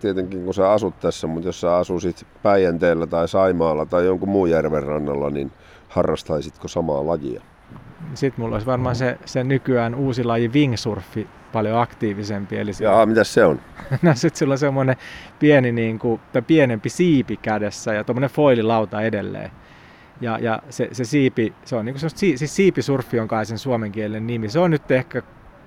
tietenkin 0.00 0.44
kun 0.44 0.54
sä 0.54 0.72
asut 0.72 1.00
tässä, 1.00 1.26
mutta 1.26 1.48
jos 1.48 1.60
sä 1.60 1.76
asuisit 1.76 2.26
Päijänteellä 2.42 3.06
tai 3.06 3.28
Saimaalla 3.28 3.86
tai 3.86 4.06
jonkun 4.06 4.28
muun 4.28 4.50
järven 4.50 4.82
rannalla, 4.82 5.30
niin 5.30 5.52
harrastaisitko 5.88 6.68
samaa 6.68 7.06
lajia? 7.06 7.42
Sitten 8.14 8.44
mulla 8.44 8.54
olisi 8.54 8.66
varmaan 8.66 8.96
se, 8.96 9.18
se 9.24 9.44
nykyään 9.44 9.94
uusi 9.94 10.24
laji 10.24 10.48
wingsurfi 10.48 11.26
paljon 11.52 11.78
aktiivisempi. 11.78 12.56
Eli 12.58 12.72
se, 12.72 12.84
Jaa, 12.84 13.06
mitä 13.06 13.24
se 13.24 13.44
on? 13.44 13.60
no 14.02 14.14
sitten 14.14 14.38
sulla 14.38 14.54
on 14.54 14.58
semmoinen 14.58 14.96
pieni, 15.38 15.72
niin 15.72 15.98
kuin, 15.98 16.20
tai 16.32 16.42
pienempi 16.42 16.88
siipi 16.88 17.36
kädessä 17.36 17.94
ja 17.94 18.04
tuommoinen 18.04 18.30
foililauta 18.30 19.02
edelleen. 19.02 19.50
Ja, 20.20 20.38
ja 20.38 20.62
se, 20.70 20.88
se 20.92 21.04
siipi, 21.04 21.54
se 21.64 21.76
on 21.76 21.84
niin 21.84 21.96
kuin 22.00 22.10
siis 22.14 22.56
siipisurfi 22.56 23.20
on 23.20 23.28
kai 23.28 23.46
sen 23.46 23.58
suomenkielinen 23.58 24.26
nimi. 24.26 24.48
Se 24.48 24.58
on 24.58 24.70
nyt 24.70 24.90
ehkä 24.90 25.22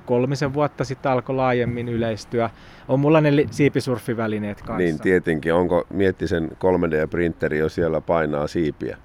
kolmisen 0.07 0.53
vuotta 0.53 0.83
sitten 0.83 1.11
alkoi 1.11 1.35
laajemmin 1.35 1.89
yleistyä. 1.89 2.49
On 2.87 2.99
mulla 2.99 3.21
ne 3.21 3.31
siipisurfivälineet 3.51 4.61
kanssa. 4.61 4.77
Niin 4.77 4.99
tietenkin. 4.99 5.53
Onko 5.53 5.87
Miettisen 5.89 6.51
3D-printeri 6.51 7.57
jo 7.57 7.69
siellä 7.69 8.01
painaa 8.01 8.47
siipiä? 8.47 8.97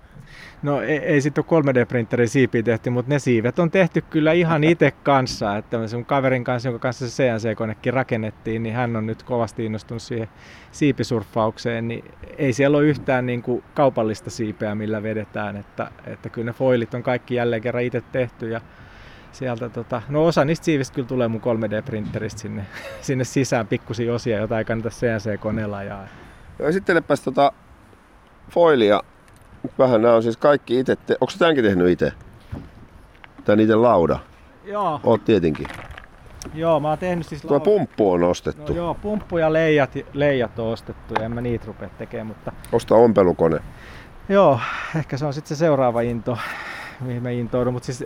No 0.62 0.80
ei, 0.82 0.98
ei 0.98 1.20
sitten 1.20 1.44
ole 1.50 1.62
3D-printerin 1.62 2.28
siipiä 2.28 2.62
tehty, 2.62 2.90
mutta 2.90 3.08
ne 3.08 3.18
siivet 3.18 3.58
on 3.58 3.70
tehty 3.70 4.00
kyllä 4.10 4.32
ihan 4.32 4.64
itse 4.64 4.90
kanssa. 5.02 5.56
Että 5.56 5.88
sun 5.88 6.04
kaverin 6.04 6.44
kanssa, 6.44 6.68
jonka 6.68 6.78
kanssa 6.78 7.10
se 7.10 7.22
CNC-konekin 7.22 7.94
rakennettiin, 7.94 8.62
niin 8.62 8.74
hän 8.74 8.96
on 8.96 9.06
nyt 9.06 9.22
kovasti 9.22 9.64
innostunut 9.64 10.02
siihen 10.02 10.28
siipisurffaukseen. 10.72 11.88
Niin 11.88 12.04
ei 12.38 12.52
siellä 12.52 12.78
ole 12.78 12.86
yhtään 12.86 13.26
niin 13.26 13.42
kuin 13.42 13.64
kaupallista 13.74 14.30
siipeä, 14.30 14.74
millä 14.74 15.02
vedetään. 15.02 15.56
Että, 15.56 15.90
että 16.06 16.28
kyllä 16.28 16.46
ne 16.46 16.52
foilit 16.52 16.94
on 16.94 17.02
kaikki 17.02 17.34
jälleen 17.34 17.62
kerran 17.62 17.84
itse 17.84 18.02
tehty. 18.12 18.48
Ja 18.48 18.60
sieltä, 19.32 19.68
tota, 19.68 20.02
no 20.08 20.26
osa 20.26 20.44
niistä 20.44 20.64
siivistä 20.64 20.94
kyllä 20.94 21.08
tulee 21.08 21.28
mun 21.28 21.40
3D-printeristä 21.40 22.38
sinne, 22.38 22.66
sinne 23.00 23.24
sisään, 23.24 23.66
pikkusia 23.66 24.14
osia, 24.14 24.38
jota 24.38 24.58
ei 24.58 24.64
kannata 24.64 24.88
CNC-koneella 24.88 25.76
ajaa. 25.76 26.06
No 26.58 26.66
esittelepäs 26.66 27.20
tota 27.20 27.52
foilia. 28.50 29.00
Vähän 29.78 30.02
nämä 30.02 30.14
on 30.14 30.22
siis 30.22 30.36
kaikki 30.36 30.78
itse, 30.78 30.96
te- 30.96 31.16
onko 31.20 31.32
tämänkin 31.38 31.64
tehnyt 31.64 31.88
itse? 31.88 32.12
Tän 33.44 33.60
itse 33.60 33.74
lauda? 33.74 34.18
Joo. 34.64 35.00
Oot 35.04 35.24
tietenkin. 35.24 35.66
Joo, 36.54 36.80
mä 36.80 36.88
oon 36.88 36.98
tehnyt 36.98 37.26
siis 37.26 37.42
Tuo 37.42 37.60
pumppu 37.60 38.12
on 38.12 38.22
ostettu. 38.22 38.72
No 38.72 38.78
joo, 38.78 38.94
pumppu 38.94 39.38
ja 39.38 39.52
leijat, 39.52 39.90
leijat 40.12 40.58
on 40.58 40.66
ostettu 40.66 41.14
ja 41.14 41.24
en 41.24 41.32
mä 41.32 41.40
niitä 41.40 41.66
rupea 41.66 41.88
tekemään, 41.88 42.26
mutta... 42.26 42.52
Osta 42.72 42.94
ompelukone. 42.94 43.60
Joo, 44.28 44.60
ehkä 44.96 45.16
se 45.16 45.26
on 45.26 45.34
sitten 45.34 45.56
se 45.56 45.58
seuraava 45.58 46.00
into, 46.00 46.38
mihin 47.00 47.22
mä 47.22 47.30
intoudun, 47.30 47.72
mutta 47.72 47.86
siis 47.86 48.04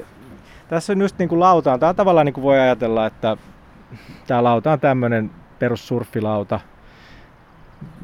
tässä 0.69 0.93
on 0.93 1.01
just 1.01 1.19
niin 1.19 1.29
kuin 1.29 1.41
lautaan. 1.41 1.81
Tämä 1.81 1.95
tavallaan 1.95 2.27
niin 2.27 2.35
kuin 2.35 2.45
voi 2.45 2.59
ajatella, 2.59 3.07
että 3.07 3.37
tämä 4.27 4.45
lauta 4.45 4.73
on 4.73 4.81
tämmöinen 4.81 5.31
perussurfilauta, 5.59 6.61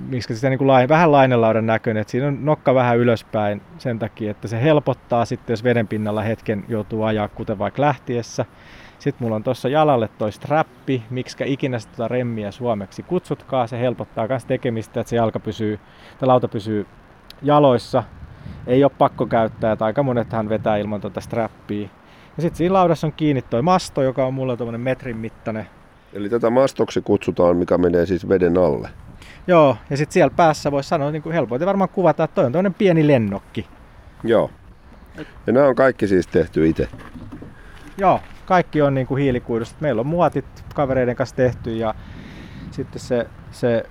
miksi 0.09 0.35
sitä 0.35 0.49
niin 0.49 0.59
kuin 0.59 0.69
lain, 0.69 0.89
vähän 0.89 1.13
lainelaudan 1.13 1.67
näköinen, 1.67 2.01
että 2.01 2.11
siinä 2.11 2.27
on 2.27 2.45
nokka 2.45 2.75
vähän 2.75 2.99
ylöspäin 2.99 3.63
sen 3.79 3.99
takia, 3.99 4.31
että 4.31 4.49
se 4.49 4.63
helpottaa 4.63 5.25
sitten, 5.25 5.53
jos 5.53 5.65
veden 5.65 5.89
pinnalla 5.89 6.23
hetken 6.23 6.65
joutuu 6.69 7.03
ajaa, 7.03 7.29
kuten 7.29 7.59
vaikka 7.59 7.83
lähtiessä. 7.83 8.45
Sitten 8.99 9.25
mulla 9.25 9.37
on 9.37 9.43
tuossa 9.43 9.69
jalalle 9.69 10.09
toi 10.19 10.33
strappi, 10.33 11.03
miksi 11.11 11.37
ikinä 11.47 11.79
sitä 11.79 11.97
tuota 11.97 12.09
remmiä 12.09 12.51
suomeksi 12.51 13.03
kutsutkaa, 13.03 13.67
se 13.67 13.81
helpottaa 13.81 14.29
myös 14.29 14.45
tekemistä, 14.45 15.01
että 15.01 15.11
se 15.11 15.17
jalka 15.17 15.41
pysyy, 15.41 15.81
tai 16.19 16.27
lauta 16.27 16.49
pysyy 16.49 16.87
jaloissa. 17.43 18.03
Ei 18.67 18.85
ole 18.85 18.93
pakko 18.99 19.27
käyttää, 19.27 19.73
että 19.73 19.85
aika 19.85 20.03
monethan 20.03 20.49
vetää 20.49 20.77
ilman 20.77 21.01
tuota 21.01 21.21
strappia. 21.21 21.89
Ja 22.37 22.43
sitten 22.43 22.59
siinä 22.59 22.73
laudassa 22.73 23.07
on 23.07 23.13
kiinni 23.13 23.43
toi 23.43 23.63
masto, 23.63 24.03
joka 24.03 24.27
on 24.27 24.35
mulla 24.35 24.57
tuommoinen 24.57 24.81
metrin 24.81 25.17
mittainen. 25.17 25.67
Eli 26.13 26.29
tätä 26.29 26.51
mastoksi 26.51 27.01
kutsutaan, 27.01 27.57
mikä 27.57 27.79
menee 27.79 28.07
siis 28.07 28.29
veden 28.29 28.59
alle. 28.59 28.89
Joo, 29.47 29.77
ja 29.91 29.97
sitten 29.97 30.13
siellä 30.13 30.35
päässä 30.37 30.71
voisi 30.71 30.89
sanoa 30.89 31.11
niin 31.11 31.23
kuin 31.23 31.33
helpoiten 31.33 31.67
varmaan 31.67 31.89
kuvata, 31.89 32.25
että 32.25 32.35
toi 32.35 32.45
on 32.45 32.53
toinen 32.53 32.75
pieni 32.75 33.07
lennokki. 33.07 33.67
Joo. 34.25 34.51
Ja 35.47 35.53
nämä 35.53 35.67
on 35.67 35.75
kaikki 35.75 36.09
siis 36.09 36.27
tehty 36.27 36.69
itse. 36.69 36.89
Joo, 37.99 38.21
kaikki 38.47 38.83
on 38.83 38.95
niin 38.95 39.07
kuin 39.07 39.23
hiilikuidusta. 39.23 39.77
Meillä 39.81 40.01
on 40.01 40.07
muotit 40.07 40.65
kavereiden 40.75 41.17
kanssa 41.17 41.37
tehty 41.37 41.77
ja 41.77 41.95
sitten 42.71 43.01
se, 43.01 43.27
se 43.51 43.85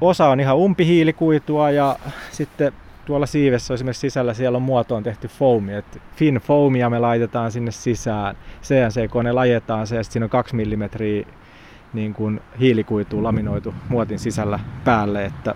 osa 0.00 0.28
on 0.28 0.40
ihan 0.40 0.56
umpihiilikuitua 0.56 1.70
ja 1.70 1.98
sitten 2.30 2.72
tuolla 3.08 3.26
siivessä 3.26 3.74
esimerkiksi 3.74 4.00
sisällä 4.00 4.34
siellä 4.34 4.56
on 4.56 4.62
muotoon 4.62 5.02
tehty 5.02 5.28
foami. 5.28 5.74
Et 5.74 6.02
fin 6.16 6.34
foamia 6.34 6.90
me 6.90 6.98
laitetaan 6.98 7.52
sinne 7.52 7.70
sisään. 7.70 8.36
CNC-kone 8.62 9.32
lajetaan 9.32 9.86
se 9.86 9.96
ja 9.96 10.04
siinä 10.04 10.24
on 10.24 10.30
2 10.30 10.56
mm 10.56 10.88
niin 11.92 12.14
kuin 12.14 12.40
hiilikuitu 12.60 13.22
laminoitu 13.22 13.74
muotin 13.88 14.18
sisällä 14.18 14.60
päälle, 14.84 15.24
että, 15.24 15.54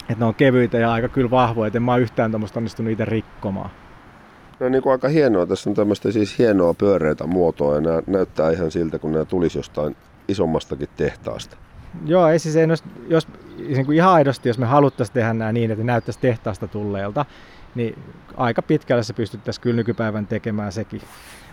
että 0.00 0.14
ne 0.18 0.24
on 0.24 0.34
kevyitä 0.34 0.78
ja 0.78 0.92
aika 0.92 1.08
kyllä 1.08 1.30
vahvoja, 1.30 1.70
en 1.74 1.82
mä 1.82 1.92
oon 1.92 2.00
yhtään 2.00 2.30
tuommoista 2.30 2.60
onnistunut 2.60 2.92
itse 2.92 3.04
rikkomaan. 3.04 3.70
No 4.60 4.68
niin 4.68 4.82
kuin 4.82 4.92
aika 4.92 5.08
hienoa. 5.08 5.46
Tässä 5.46 5.70
on 5.70 5.76
tämmöistä 5.76 6.12
siis 6.12 6.38
hienoa 6.38 6.74
pyöreitä 6.74 7.26
muotoa 7.26 7.74
ja 7.74 7.80
nämä 7.80 8.02
näyttää 8.06 8.50
ihan 8.50 8.70
siltä, 8.70 8.98
kun 8.98 9.12
nämä 9.12 9.24
tulisi 9.24 9.58
jostain 9.58 9.96
isommastakin 10.28 10.88
tehtaasta. 10.96 11.56
Joo, 12.06 12.28
ei 12.28 12.38
siis 12.38 12.56
ei, 12.56 12.68
jos, 12.68 12.84
jos 13.08 13.28
niin 13.58 13.86
kuin 13.86 13.96
ihan 13.96 14.12
aidosti, 14.12 14.48
jos 14.48 14.58
me 14.58 14.66
haluttaisiin 14.66 15.14
tehdä 15.14 15.34
nämä 15.34 15.52
niin, 15.52 15.70
että 15.70 15.84
ne 15.84 15.92
näyttäisi 15.92 16.20
tehtaasta 16.20 16.68
tulleelta, 16.68 17.24
niin 17.74 17.98
aika 18.36 18.62
pitkälle 18.62 19.02
se 19.02 19.12
pystyttäisiin 19.12 19.62
kyllä 19.62 19.76
nykypäivän 19.76 20.26
tekemään 20.26 20.72
sekin. 20.72 21.00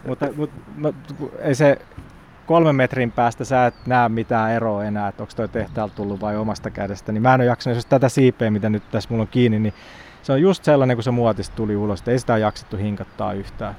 Mutta, 0.08 0.28
mutta 0.36 0.56
no, 0.78 0.94
ei 1.40 1.56
se 1.56 1.78
kolmen 2.46 2.76
metrin 2.76 3.12
päästä 3.12 3.46
sä 3.46 3.66
et 3.66 3.76
näe 3.86 4.10
mitään 4.10 4.52
eroa 4.52 4.84
enää, 4.84 5.08
että 5.08 5.24
onko 5.24 5.34
toi 5.36 5.48
tehtaalta 5.48 5.96
tullut 5.96 6.22
vai 6.22 6.38
omasta 6.38 6.70
kädestä. 6.70 7.12
Niin 7.12 7.22
mä 7.22 7.34
en 7.34 7.42
ole 7.42 7.46
jaksanut, 7.46 7.78
jos 7.78 7.86
tätä 7.86 8.10
siipeä, 8.10 8.52
mitä 8.52 8.70
nyt 8.70 8.84
tässä 8.92 9.10
mulla 9.10 9.22
on 9.22 9.28
kiinni, 9.28 9.60
niin 9.60 9.74
se 10.24 10.34
on 10.34 10.42
just 10.42 10.64
sellainen, 10.64 10.98
kun 10.98 11.04
se 11.04 11.12
muotista 11.12 11.56
tuli 11.56 11.76
ulos. 11.76 12.04
Ei 12.08 12.20
sitä 12.20 12.38
jaksettu 12.38 12.78
hinkattaa 12.78 13.34
yhtään. 13.34 13.76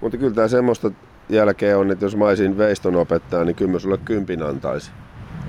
Mutta 0.00 0.18
kyllä 0.18 0.34
tämä 0.34 0.48
semmoista 0.48 0.90
jälkeen 1.28 1.78
on, 1.78 1.90
että 1.90 2.04
jos 2.04 2.16
mä 2.16 2.24
olisin 2.24 2.58
veiston 2.58 2.96
opettaja, 2.96 3.44
niin 3.44 3.56
kyllä 3.56 3.72
mä 3.72 3.78
sulle 3.78 3.98
kympin 3.98 4.42
antaisin. 4.42 4.94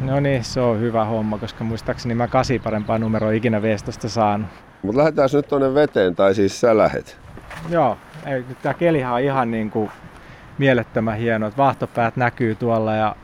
No 0.02 0.20
niin, 0.20 0.44
se 0.44 0.60
on 0.62 0.80
hyvä 0.80 1.06
homma, 1.06 1.38
koska 1.38 1.64
muistaakseni 1.64 2.16
mä 2.16 2.28
kasi 2.28 2.60
parempaa 2.60 2.98
numeroa 2.98 3.32
ikinä 3.32 3.62
Vestosta 3.62 4.10
saanut. 4.10 4.48
Mutta 4.82 5.00
lähdetään 5.00 5.30
nyt 5.34 5.48
tuonne 5.48 5.74
veteen, 5.74 6.16
tai 6.16 6.36
siis 6.36 6.62
sä 6.62 6.78
lähet. 6.78 7.18
Joo, 7.70 7.98
ei, 8.26 8.44
nyt 8.50 8.62
tää 8.62 8.74
kelihan 8.74 9.14
on 9.14 9.22
ihan 9.22 9.52
niin 9.52 9.72
kuin 9.72 9.92
mielettömän 10.58 11.18
hieno, 11.18 11.48
että 11.48 11.58
vaahtopäät 11.58 12.16
näkyy 12.16 12.56
tuolla 12.56 12.96
ja 12.96 13.16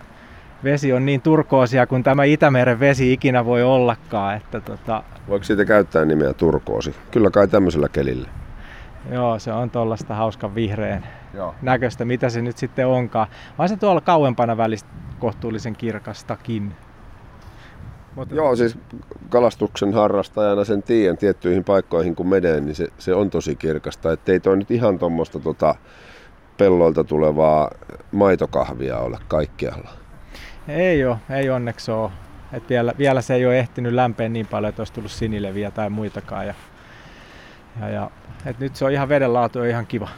vesi 0.63 0.93
on 0.93 1.05
niin 1.05 1.21
turkoosia 1.21 1.87
kuin 1.87 2.03
tämä 2.03 2.23
Itämeren 2.23 2.79
vesi 2.79 3.13
ikinä 3.13 3.45
voi 3.45 3.63
ollakaan. 3.63 4.37
Että 4.37 4.61
tota... 4.61 5.03
Voiko 5.27 5.43
siitä 5.43 5.65
käyttää 5.65 6.05
nimeä 6.05 6.33
turkoosi? 6.33 6.95
Kyllä 7.11 7.31
kai 7.31 7.47
tämmöisellä 7.47 7.89
kelillä. 7.89 8.27
Joo, 9.11 9.39
se 9.39 9.51
on 9.51 9.69
tuollaista 9.69 10.15
hauskan 10.15 10.55
vihreän 10.55 11.03
Joo. 11.33 11.55
näköistä, 11.61 12.05
mitä 12.05 12.29
se 12.29 12.41
nyt 12.41 12.57
sitten 12.57 12.87
onkaan. 12.87 13.27
Vaan 13.57 13.69
se 13.69 13.77
tuolla 13.77 14.01
kauempana 14.01 14.57
välistä 14.57 14.89
kohtuullisen 15.19 15.75
kirkastakin. 15.75 16.73
Mutta... 18.15 18.35
Joo, 18.35 18.55
siis 18.55 18.77
kalastuksen 19.29 19.93
harrastajana 19.93 20.63
sen 20.63 20.83
tiedän 20.83 21.17
tiettyihin 21.17 21.63
paikkoihin 21.63 22.15
kun 22.15 22.27
menee, 22.27 22.59
niin 22.59 22.75
se, 22.75 22.87
se 22.97 23.13
on 23.13 23.29
tosi 23.29 23.55
kirkasta. 23.55 24.11
Että 24.11 24.31
ei 24.31 24.39
toi 24.39 24.57
nyt 24.57 24.71
ihan 24.71 24.99
tuommoista 24.99 25.39
tota, 25.39 25.75
pelloilta 26.57 27.03
tulevaa 27.03 27.71
maitokahvia 28.11 28.97
ole 28.97 29.17
kaikkialla. 29.27 29.89
Ei 30.67 31.05
ole, 31.05 31.17
ei 31.29 31.49
onneksi 31.49 31.91
ole. 31.91 32.11
Et 32.53 32.69
vielä, 32.69 32.93
vielä 32.97 33.21
se 33.21 33.33
ei 33.33 33.45
ole 33.45 33.59
ehtinyt 33.59 33.93
lämpeä 33.93 34.29
niin 34.29 34.47
paljon, 34.47 34.69
että 34.69 34.81
olisi 34.81 34.93
tullut 34.93 35.11
sinileviä 35.11 35.71
tai 35.71 35.89
muitakaan. 35.89 36.47
Ja, 36.47 36.53
ja, 37.81 37.89
ja, 37.89 38.11
et 38.45 38.59
nyt 38.59 38.75
se 38.75 38.85
on 38.85 38.91
ihan 38.91 39.09
vedenlaatu 39.09 39.63
ihan 39.63 39.87
kiva 39.87 40.09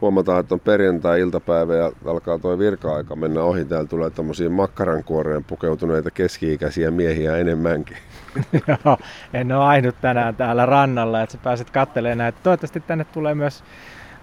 huomataan, 0.00 0.40
että 0.40 0.54
on 0.54 0.60
perjantai-iltapäivä 0.60 1.74
ja 1.74 1.92
alkaa 2.06 2.38
tuo 2.38 2.58
virka-aika 2.58 3.16
mennä 3.16 3.42
ohi. 3.42 3.64
Täällä 3.64 3.88
tulee 3.88 4.10
tämmöisiä 4.10 4.48
makkarankuoreen 4.48 5.44
pukeutuneita 5.44 6.10
keski-ikäisiä 6.10 6.90
miehiä 6.90 7.36
enemmänkin. 7.36 7.96
Joo, 8.84 8.98
en 9.34 9.52
ole 9.52 9.64
ainut 9.64 9.96
tänään 10.00 10.36
täällä 10.36 10.66
rannalla, 10.66 11.22
että 11.22 11.32
sä 11.32 11.38
pääset 11.42 11.70
katselemaan 11.70 12.18
näitä. 12.18 12.38
Toivottavasti 12.42 12.80
tänne 12.80 13.04
tulee 13.04 13.34
myös 13.34 13.64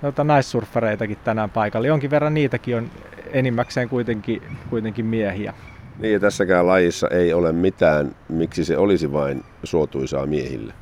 noita 0.02 0.24
naissurffareitakin 0.24 1.18
tänään 1.24 1.50
paikalle. 1.50 1.88
Jonkin 1.88 2.10
verran 2.12 2.34
niitäkin 2.34 2.78
on 2.78 2.90
enimmäkseen 3.32 3.90
kuitenkin, 3.90 4.42
kuitenkin 4.70 5.06
miehiä. 5.06 5.54
Niin 6.00 6.14
ja 6.14 6.20
tässäkään 6.20 6.68
lajissa 6.68 7.08
ei 7.08 7.34
ole 7.34 7.52
mitään, 7.52 8.16
miksi 8.30 8.66
se 8.66 8.78
olisi 8.78 9.14
vain 9.14 9.44
suotuisaa 9.64 10.26
miehille. 10.26 10.74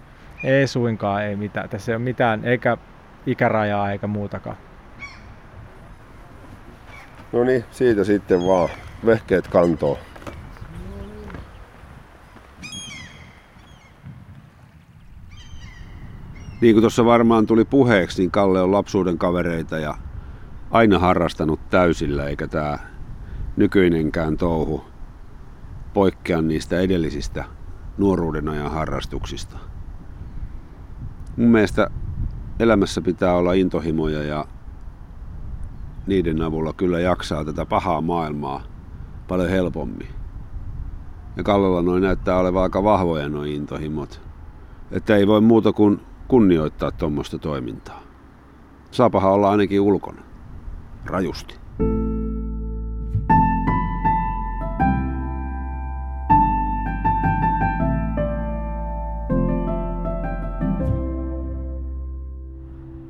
Ei 0.43 0.67
suinkaan, 0.67 1.23
ei 1.23 1.35
mitään. 1.35 1.69
Tässä 1.69 1.91
ei 1.91 1.95
ole 1.95 2.03
mitään, 2.03 2.45
eikä 2.45 2.77
ikärajaa 3.25 3.91
eikä 3.91 4.07
muutakaan. 4.07 4.57
No 7.33 7.43
niin, 7.43 7.65
siitä 7.71 8.03
sitten 8.03 8.47
vaan 8.47 8.69
vehkeet 9.05 9.47
kantoon. 9.47 9.97
Niin 16.61 16.75
kuin 16.75 16.81
tuossa 16.81 17.05
varmaan 17.05 17.47
tuli 17.47 17.65
puheeksi, 17.65 18.21
niin 18.21 18.31
Kalle 18.31 18.61
on 18.61 18.71
lapsuuden 18.71 19.17
kavereita 19.17 19.79
ja 19.79 19.95
aina 20.71 20.99
harrastanut 20.99 21.69
täysillä, 21.69 22.25
eikä 22.25 22.47
tämä 22.47 22.79
nykyinenkään 23.55 24.37
touhu 24.37 24.85
poikkea 25.93 26.41
niistä 26.41 26.79
edellisistä 26.79 27.43
nuoruuden 27.97 28.49
ajan 28.49 28.71
harrastuksista. 28.71 29.57
Mun 31.37 31.49
mielestä 31.49 31.87
elämässä 32.59 33.01
pitää 33.01 33.33
olla 33.33 33.53
intohimoja 33.53 34.23
ja 34.23 34.45
niiden 36.07 36.41
avulla 36.41 36.73
kyllä 36.73 36.99
jaksaa 36.99 37.45
tätä 37.45 37.65
pahaa 37.65 38.01
maailmaa 38.01 38.63
paljon 39.27 39.49
helpommin. 39.49 40.07
Ja 41.37 41.43
Kallella 41.43 41.81
noin 41.81 42.03
näyttää 42.03 42.37
olevan 42.37 42.63
aika 42.63 42.83
vahvoja 42.83 43.29
noin 43.29 43.51
intohimot. 43.51 44.21
Että 44.91 45.15
ei 45.15 45.27
voi 45.27 45.41
muuta 45.41 45.73
kuin 45.73 46.01
kunnioittaa 46.27 46.91
tuommoista 46.91 47.39
toimintaa. 47.39 48.01
Saapahan 48.91 49.31
olla 49.31 49.51
ainakin 49.51 49.81
ulkona. 49.81 50.21
Rajusti. 51.05 51.55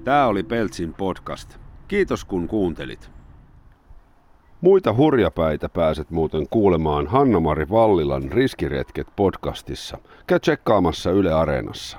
Tämä 0.04 0.28
oli 0.28 0.44
Peltsin 0.44 0.94
podcast. 0.94 1.62
Kiitos 1.92 2.26
kun 2.26 2.48
kuuntelit. 2.48 3.12
Muita 4.62 4.94
hurjapäitä 4.94 5.70
pääset 5.70 6.12
muuten 6.12 6.48
kuulemaan 6.50 7.08
Hanna-Mari 7.08 7.70
Vallilan 7.70 8.32
Riskiretket 8.32 9.08
podcastissa. 9.16 9.98
Käy 10.28 10.40
tsekkaamassa 10.40 11.12
Yle 11.12 11.34
Areenassa. 11.34 11.98